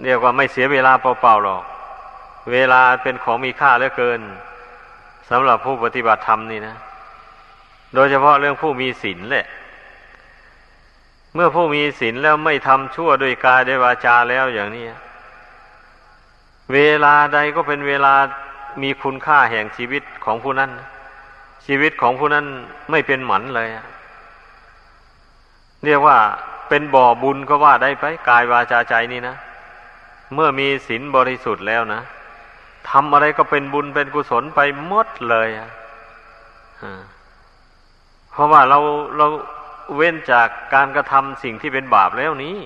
[0.04, 1.62] เรียกว่าไม่เสียเวลาเปล่าๆหรอก
[2.52, 4.20] เวลาเป็นของมีค่าเหลือเกิน
[5.30, 6.76] สำหรับผู้ปฏิบัติธรรมนี่นะ
[7.94, 9.46] โดยเฉพาะเรื่องผู้มีศีลแหละ
[11.34, 14.84] เมื่อผู้มีศีลแล้วไม่ทำชั่วด้วยกายด้วยวาจาแล้วอย่างนี้
[16.72, 18.14] เวลาใดก็เป็นเวลา
[18.82, 20.70] มีคุณค่าแห่งชีวิตของผู้นั้น
[21.66, 22.46] ชีวิตของผู้นั้น
[22.90, 23.68] ไม่เป็นหมันเลย
[25.84, 26.18] เรียกว่า
[26.68, 29.36] เป็นบ่อบุญก็ว่าได้ไปกายวาจาใจนี่นะ
[30.34, 32.00] เมื่อมีศีลบริสุทธิ์แล้วนะ
[32.92, 35.48] ทำอะไรก็เป็นบุญเป็นกุศลไปหมดเลย
[38.30, 38.78] เพราะว่าเรา
[39.16, 39.26] เรา
[39.96, 42.56] เว้นจากการกระทำสิ่งที่เป็นบาปแล้วนี้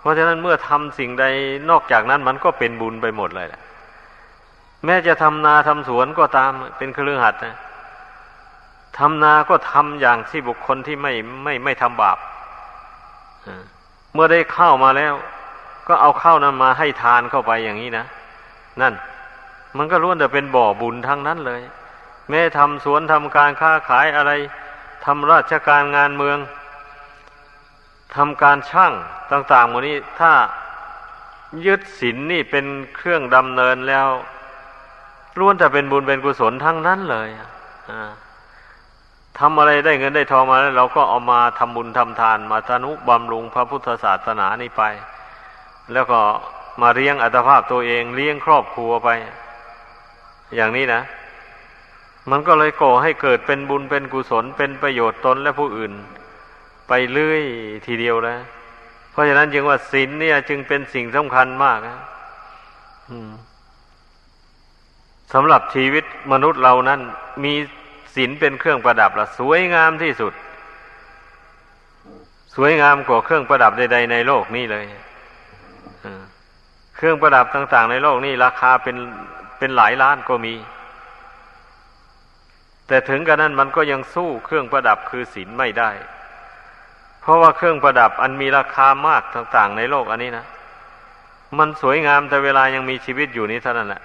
[0.00, 1.24] เพราะฉะนั้นเมื่อทำสิ่งใด
[1.70, 3.62] นอกจากนั้นมันก็เป็นบุญไปหมดเลยแหละ
[4.84, 7.56] แม้จะทำนาทำสวนก็ตามเป็นเครื่องหัดนะ
[8.98, 11.12] ทำนาก็ทำอย่างที่บุคคลที่ไม่
[11.44, 12.18] ไม่ไม่ทำบาป
[14.12, 15.14] เมื่อได้ข้าวมาแล้ว
[15.88, 18.04] ก็เอาข้าวนั้นมาให้ทานเข้าไปอย่างนี้นะ
[18.80, 18.94] นั่น
[19.76, 21.62] มันก็ล้วนแต่เป็นบ่อบุญทั้งนั้นเลย
[22.28, 24.32] แม้ทำสวนทำการค้าขายอะไร
[25.04, 26.38] ทำราชการงานเมือง
[28.16, 28.92] ทำการช่าง
[29.32, 30.32] ต่างๆหมดนี้ถ้า
[31.66, 32.66] ยึดศีลนนี่เป็น
[32.96, 34.08] เครื่องดำเนินแล้ว
[35.38, 37.28] ล้วนแต่เป็นบุญเป็นกุศลทั้งนั้นเลย
[39.38, 44.82] ทำอะไรได้เงินได้ทองมาแล้ว เราก็เอามาทำบุญทำทานมาทนุบำรุงพระพุทธศาสนานี้ไป
[45.92, 46.20] แล้วก็
[46.80, 49.08] มาเลี้ยงอัตภาพตัวเองเลี้ยงครอบครัวไป
[50.56, 51.02] อย่างนี้นะ
[52.30, 55.92] มันก็เลยก่อให้เกิดเป็นบุญเป็นกุศลเป็นประโยชน์ตนและผู้อื่น
[56.88, 57.42] ไปเรื่อย
[57.86, 58.40] ทีเดียวแล้ว
[59.10, 61.96] เพราะฉะนั้นจึงว่าศีลเนี่ย จึงเป็นสิ่งสำคัญมากนะ
[65.32, 67.00] สำหรับชีวิตมนุษย์เรานั้น
[67.44, 67.54] มี
[68.14, 70.32] ศีลเป็นเครื่องประดับละสวยงามที่สุด
[72.56, 74.84] สวยงามกว่าเครื่องประดับใด ๆ ในโลกนี้เลย
[76.96, 78.96] เครื่องประดับต่าง ๆ ในโลกนี้ราคาเป็น
[79.58, 80.54] เป็นหลายล้านก็มี
[82.86, 85.90] แต่ถึงกระนั้นมันก็ยังสู้เครื่องประดับคือศีลไม่ได้
[87.20, 90.46] เพราะว่าเครื่องประดับอันมีราคามากต่างๆ ในโลกอันนี้นะ
[91.58, 94.02] มันสวยงามแต่เวลายังมีชีวิตอยู่นี้เท่านั้นแหละ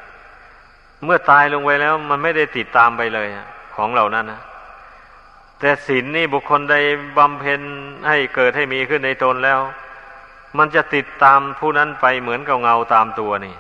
[1.04, 3.28] เมื่อตายลงไปแล้วมันไม่ได้ติดตามไปเลย
[3.76, 4.42] ของเหล่านั้นนะ
[5.60, 6.76] แต่ศีลนนี่บุคคลใด
[7.18, 7.62] บำเพ็ญ
[8.08, 9.60] ให้เกิดให้มีขึ้นในตนแล้ว
[10.58, 13.56] มันจะติดตามผู้นั้นไปเหมือนกับเงาตามตัวนี่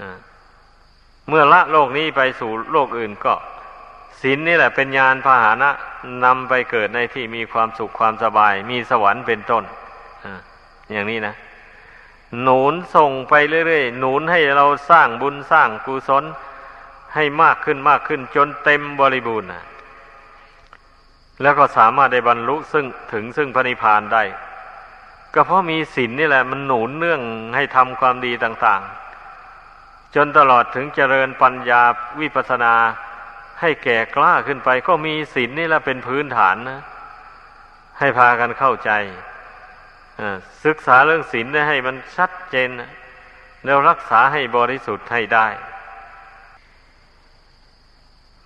[0.00, 0.16] อ่า
[1.28, 3.34] เมื่อละโลกนี้ไปสู่โลกอื่นก็
[4.20, 5.70] ศีลนนี่แหละเป็นญาณพาหนะ
[6.24, 9.64] นำไปเกิดในที่มีความสุขความสบาย มีสวรรค์เป็นต้น
[10.92, 11.34] อย่างนี้นะ
[12.42, 13.34] หนุนส่งไป
[13.66, 16.24] เรื่อยๆ หนุนให้เราสร้างบุญสร้างกุศล
[17.14, 19.64] ให้มากขึ้นมากขึ้นจนเต็มบริบูรณ์นะ
[21.42, 24.22] แล้วก็สามารถได้บรรลุซึ่งถึงซึ่งพระนิพพานได้
[25.34, 27.22] ก็เพราะมีศีลนนี่แหละ มันหนุนเนื่อง
[27.54, 29.07] ให้ทำความดีต่าง ๆ
[30.14, 31.82] จนตลอดถึงเจริญปัญญา
[32.20, 32.74] วิปัสนา
[33.60, 36.80] ให้แก่กล้าขึ้นไป ก็มีศีลนนี่แหละเป็นพื้นฐานนะ
[37.98, 38.90] ให้พากันเข้าใจ
[40.64, 42.68] ศึกษาเรื่องศีลให้มันชัดเจน
[43.64, 45.46] แล้วรักษาให้บริสุทธิ์ให้ได้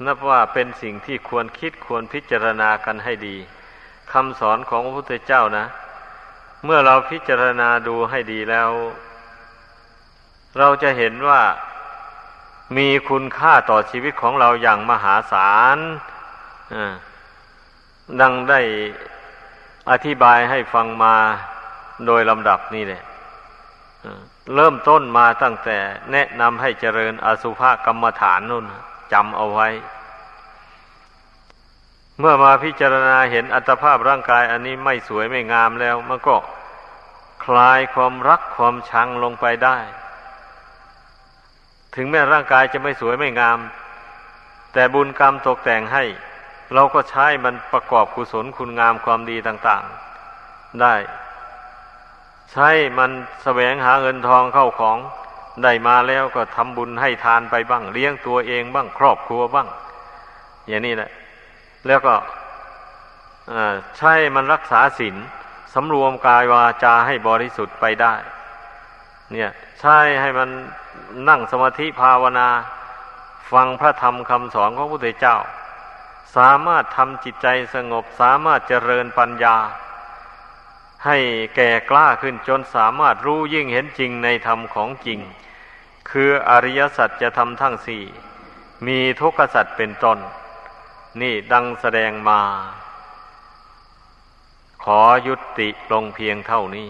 [0.06, 3.36] นับว่าเป็นสิ่งที่ควรคิดควรพิจารณากันให้ดี
[4.12, 5.66] คำสอนของพระพุทธเจ้านะ
[6.64, 8.70] เมื่อเราพิจารณาดูให้ดีแล้ว
[10.58, 11.40] เราจะเห็นว่า
[12.76, 15.78] มีคุณค่าต่อชีวิตของเราอย่างมหาศาล
[18.20, 18.60] ดังได้
[19.90, 21.14] อธิบายให้ฟังมา
[22.06, 23.02] โดยลำดับนี่แหละ
[24.54, 25.78] เริ่มต้นมาตั้งแต่
[26.12, 28.64] แนะนำให้เจริญอสุภกรรมฐานนู่น
[29.12, 29.68] จำเอาไว้
[32.18, 36.36] เมื่อมาพิจารณาเห็นอัตภาพร่างกายอันนี้ไม่สวยไม่งามแล้ว มันก็
[37.44, 39.78] คลายความรักความชังลงไปได้
[41.94, 43.58] ถึงแม้ร่างกายจะไม่สวยไม่งาม
[44.72, 46.04] แต่บุญกรรมตกแต่งให้
[46.74, 49.82] เราก็ใช้มันประกอบกุศลคุณงามความดีต่าง
[50.30, 50.94] ๆ ได้
[52.52, 52.68] ใช้
[52.98, 53.10] มัน
[53.42, 54.98] แสวงหาเงินทองเข้าของ
[55.62, 59.68] ได้มาแล้วก็ทำบุญให้ทานไปบ้าง เลี้ยงตัวเองบ้างครอบครัวบ้าง
[60.68, 61.10] อย่างนี้แหละ
[61.86, 62.14] แล้วก็
[63.96, 65.16] ใช้มันรักษาศีล
[65.74, 68.14] สำรวมกายวาจาให้บริสุทธิ์ไปได้
[69.32, 70.48] เนี่ย ใช้ให้มัน
[71.28, 72.48] นั่งสมาธิภาวนา
[73.52, 75.36] ฟังพระธรรมคำสอนของพระพุทธเจ้า
[76.36, 79.56] สามารถทำจิตใจสงบ สามารถเจริญปัญญา
[81.06, 81.18] ให้
[81.56, 85.20] แก่กล้าขึ้นจนสามารถรู้ยิ่งเห็นจริงในธรรมของจริง
[86.10, 88.04] คืออริยสัจจะทำทั้งสี่
[88.86, 90.18] มีทุกขสัจเป็นต้น
[91.20, 92.40] นี่ดังแสดงมา
[94.84, 96.88] ขอยุติลงเพียงเท่านี้